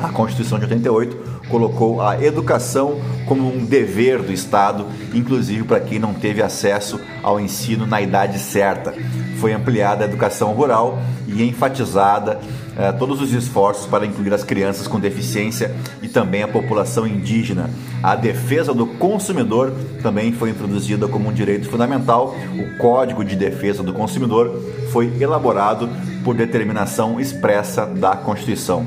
A 0.00 0.08
Constituição 0.08 0.58
de 0.58 0.64
88 0.64 1.31
colocou 1.52 2.00
a 2.00 2.24
educação 2.24 2.98
como 3.26 3.54
um 3.54 3.66
dever 3.66 4.22
do 4.22 4.32
Estado, 4.32 4.86
inclusive 5.12 5.64
para 5.64 5.80
quem 5.80 5.98
não 5.98 6.14
teve 6.14 6.42
acesso 6.42 6.98
ao 7.22 7.38
ensino 7.38 7.86
na 7.86 8.00
idade 8.00 8.38
certa. 8.38 8.94
Foi 9.38 9.52
ampliada 9.52 10.02
a 10.02 10.08
educação 10.08 10.52
rural 10.54 10.98
e 11.28 11.42
enfatizada 11.42 12.40
eh, 12.74 12.90
todos 12.92 13.20
os 13.20 13.34
esforços 13.34 13.86
para 13.86 14.06
incluir 14.06 14.32
as 14.32 14.42
crianças 14.42 14.86
com 14.86 14.98
deficiência 14.98 15.74
e 16.00 16.08
também 16.08 16.42
a 16.42 16.48
população 16.48 17.06
indígena. 17.06 17.68
A 18.02 18.16
defesa 18.16 18.72
do 18.72 18.86
consumidor 18.86 19.74
também 20.02 20.32
foi 20.32 20.48
introduzida 20.50 21.06
como 21.06 21.28
um 21.28 21.32
direito 21.34 21.68
fundamental. 21.68 22.34
O 22.58 22.78
Código 22.78 23.22
de 23.22 23.36
Defesa 23.36 23.82
do 23.82 23.92
Consumidor 23.92 24.58
foi 24.90 25.12
elaborado 25.20 25.86
por 26.24 26.34
determinação 26.34 27.20
expressa 27.20 27.84
da 27.84 28.16
Constituição. 28.16 28.86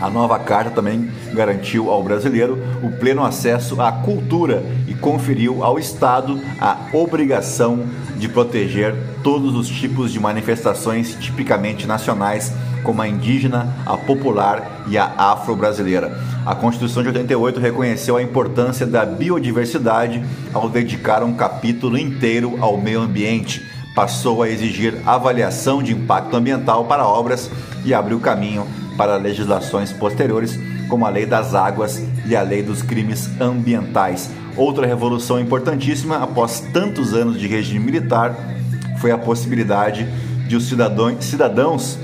A 0.00 0.10
nova 0.10 0.38
carta 0.38 0.70
também 0.70 1.10
garantiu 1.32 1.90
ao 1.90 2.02
brasileiro 2.02 2.58
o 2.82 2.90
pleno 2.90 3.24
acesso 3.24 3.80
à 3.80 3.90
cultura 3.90 4.62
e 4.86 4.94
conferiu 4.94 5.64
ao 5.64 5.78
Estado 5.78 6.38
a 6.60 6.76
obrigação 6.92 7.84
de 8.16 8.28
proteger 8.28 8.94
todos 9.22 9.54
os 9.54 9.68
tipos 9.68 10.12
de 10.12 10.20
manifestações 10.20 11.16
tipicamente 11.18 11.86
nacionais, 11.86 12.52
como 12.82 13.02
a 13.02 13.08
indígena, 13.08 13.74
a 13.84 13.96
popular 13.96 14.84
e 14.86 14.98
a 14.98 15.12
afro-brasileira. 15.16 16.18
A 16.44 16.54
Constituição 16.54 17.02
de 17.02 17.08
88 17.08 17.58
reconheceu 17.58 18.16
a 18.16 18.22
importância 18.22 18.86
da 18.86 19.04
biodiversidade 19.04 20.22
ao 20.52 20.68
dedicar 20.68 21.22
um 21.22 21.34
capítulo 21.34 21.98
inteiro 21.98 22.56
ao 22.60 22.78
meio 22.78 23.00
ambiente. 23.00 23.66
Passou 23.94 24.42
a 24.42 24.48
exigir 24.48 24.94
avaliação 25.06 25.82
de 25.82 25.92
impacto 25.92 26.36
ambiental 26.36 26.84
para 26.84 27.06
obras 27.06 27.50
e 27.84 27.94
abriu 27.94 28.20
caminho 28.20 28.66
para 28.96 29.16
legislações 29.16 29.92
posteriores, 29.92 30.58
como 30.88 31.06
a 31.06 31.10
Lei 31.10 31.26
das 31.26 31.54
Águas 31.54 32.02
e 32.26 32.34
a 32.34 32.42
Lei 32.42 32.62
dos 32.62 32.82
Crimes 32.82 33.28
Ambientais. 33.40 34.30
Outra 34.56 34.86
revolução 34.86 35.38
importantíssima, 35.38 36.16
após 36.16 36.60
tantos 36.72 37.12
anos 37.12 37.38
de 37.38 37.46
regime 37.46 37.84
militar, 37.84 38.34
foi 38.98 39.10
a 39.10 39.18
possibilidade 39.18 40.06
de 40.48 40.56
os 40.56 40.66
cidadãos, 40.66 41.98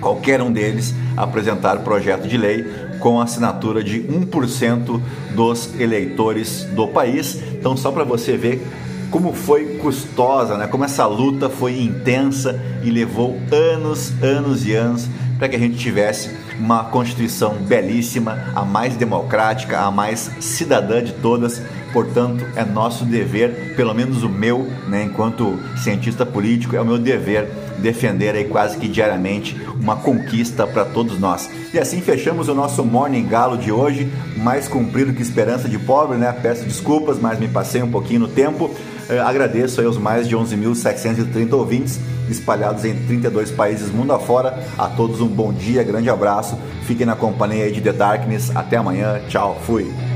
qualquer 0.00 0.42
um 0.42 0.52
deles, 0.52 0.94
apresentar 1.16 1.78
projeto 1.78 2.26
de 2.26 2.36
lei 2.36 2.64
com 2.98 3.20
assinatura 3.20 3.82
de 3.82 4.00
1% 4.00 5.00
dos 5.34 5.80
eleitores 5.80 6.64
do 6.74 6.88
país. 6.88 7.40
Então, 7.52 7.76
só 7.76 7.90
para 7.90 8.04
você 8.04 8.36
ver 8.36 8.66
como 9.10 9.32
foi 9.32 9.76
custosa, 9.76 10.56
né? 10.56 10.66
como 10.66 10.84
essa 10.84 11.06
luta 11.06 11.50
foi 11.50 11.80
intensa 11.80 12.58
e 12.82 12.90
levou 12.90 13.38
anos, 13.52 14.12
anos 14.22 14.66
e 14.66 14.74
anos 14.74 15.08
para 15.42 15.48
que 15.48 15.56
a 15.56 15.58
gente 15.58 15.76
tivesse 15.76 16.30
uma 16.56 16.84
Constituição 16.84 17.54
belíssima, 17.54 18.52
a 18.54 18.64
mais 18.64 18.94
democrática, 18.94 19.80
a 19.80 19.90
mais 19.90 20.30
cidadã 20.38 21.02
de 21.02 21.14
todas. 21.14 21.60
Portanto, 21.92 22.46
é 22.54 22.64
nosso 22.64 23.04
dever, 23.04 23.74
pelo 23.74 23.92
menos 23.92 24.22
o 24.22 24.28
meu, 24.28 24.70
né, 24.86 25.02
enquanto 25.02 25.58
cientista 25.82 26.24
político, 26.24 26.76
é 26.76 26.80
o 26.80 26.84
meu 26.84 26.96
dever 26.96 27.50
defender 27.78 28.36
aí 28.36 28.44
quase 28.44 28.78
que 28.78 28.86
diariamente 28.86 29.60
uma 29.80 29.96
conquista 29.96 30.64
para 30.64 30.84
todos 30.84 31.18
nós. 31.18 31.50
E 31.74 31.78
assim 31.78 32.00
fechamos 32.00 32.48
o 32.48 32.54
nosso 32.54 32.84
Morning 32.84 33.26
Galo 33.26 33.58
de 33.58 33.72
hoje, 33.72 34.08
mais 34.36 34.68
cumprido 34.68 35.12
que 35.12 35.22
esperança 35.22 35.68
de 35.68 35.76
pobre, 35.76 36.18
né? 36.18 36.32
Peço 36.40 36.62
desculpas, 36.62 37.18
mas 37.18 37.40
me 37.40 37.48
passei 37.48 37.82
um 37.82 37.90
pouquinho 37.90 38.20
no 38.20 38.28
tempo. 38.28 38.66
Uh, 39.10 39.20
agradeço 39.26 39.80
aí 39.80 39.88
os 39.88 39.98
mais 39.98 40.28
de 40.28 40.36
11.730 40.36 41.52
ouvintes 41.52 41.98
espalhados 42.32 42.84
em 42.84 42.94
32 42.94 43.50
países 43.50 43.90
mundo 43.90 44.12
afora. 44.12 44.66
A 44.76 44.88
todos 44.88 45.20
um 45.20 45.28
bom 45.28 45.52
dia, 45.52 45.82
grande 45.82 46.10
abraço. 46.10 46.58
Fiquem 46.84 47.06
na 47.06 47.14
companhia 47.14 47.70
de 47.70 47.80
The 47.80 47.92
Darkness. 47.92 48.50
Até 48.54 48.76
amanhã. 48.76 49.20
Tchau. 49.28 49.58
Fui. 49.64 50.11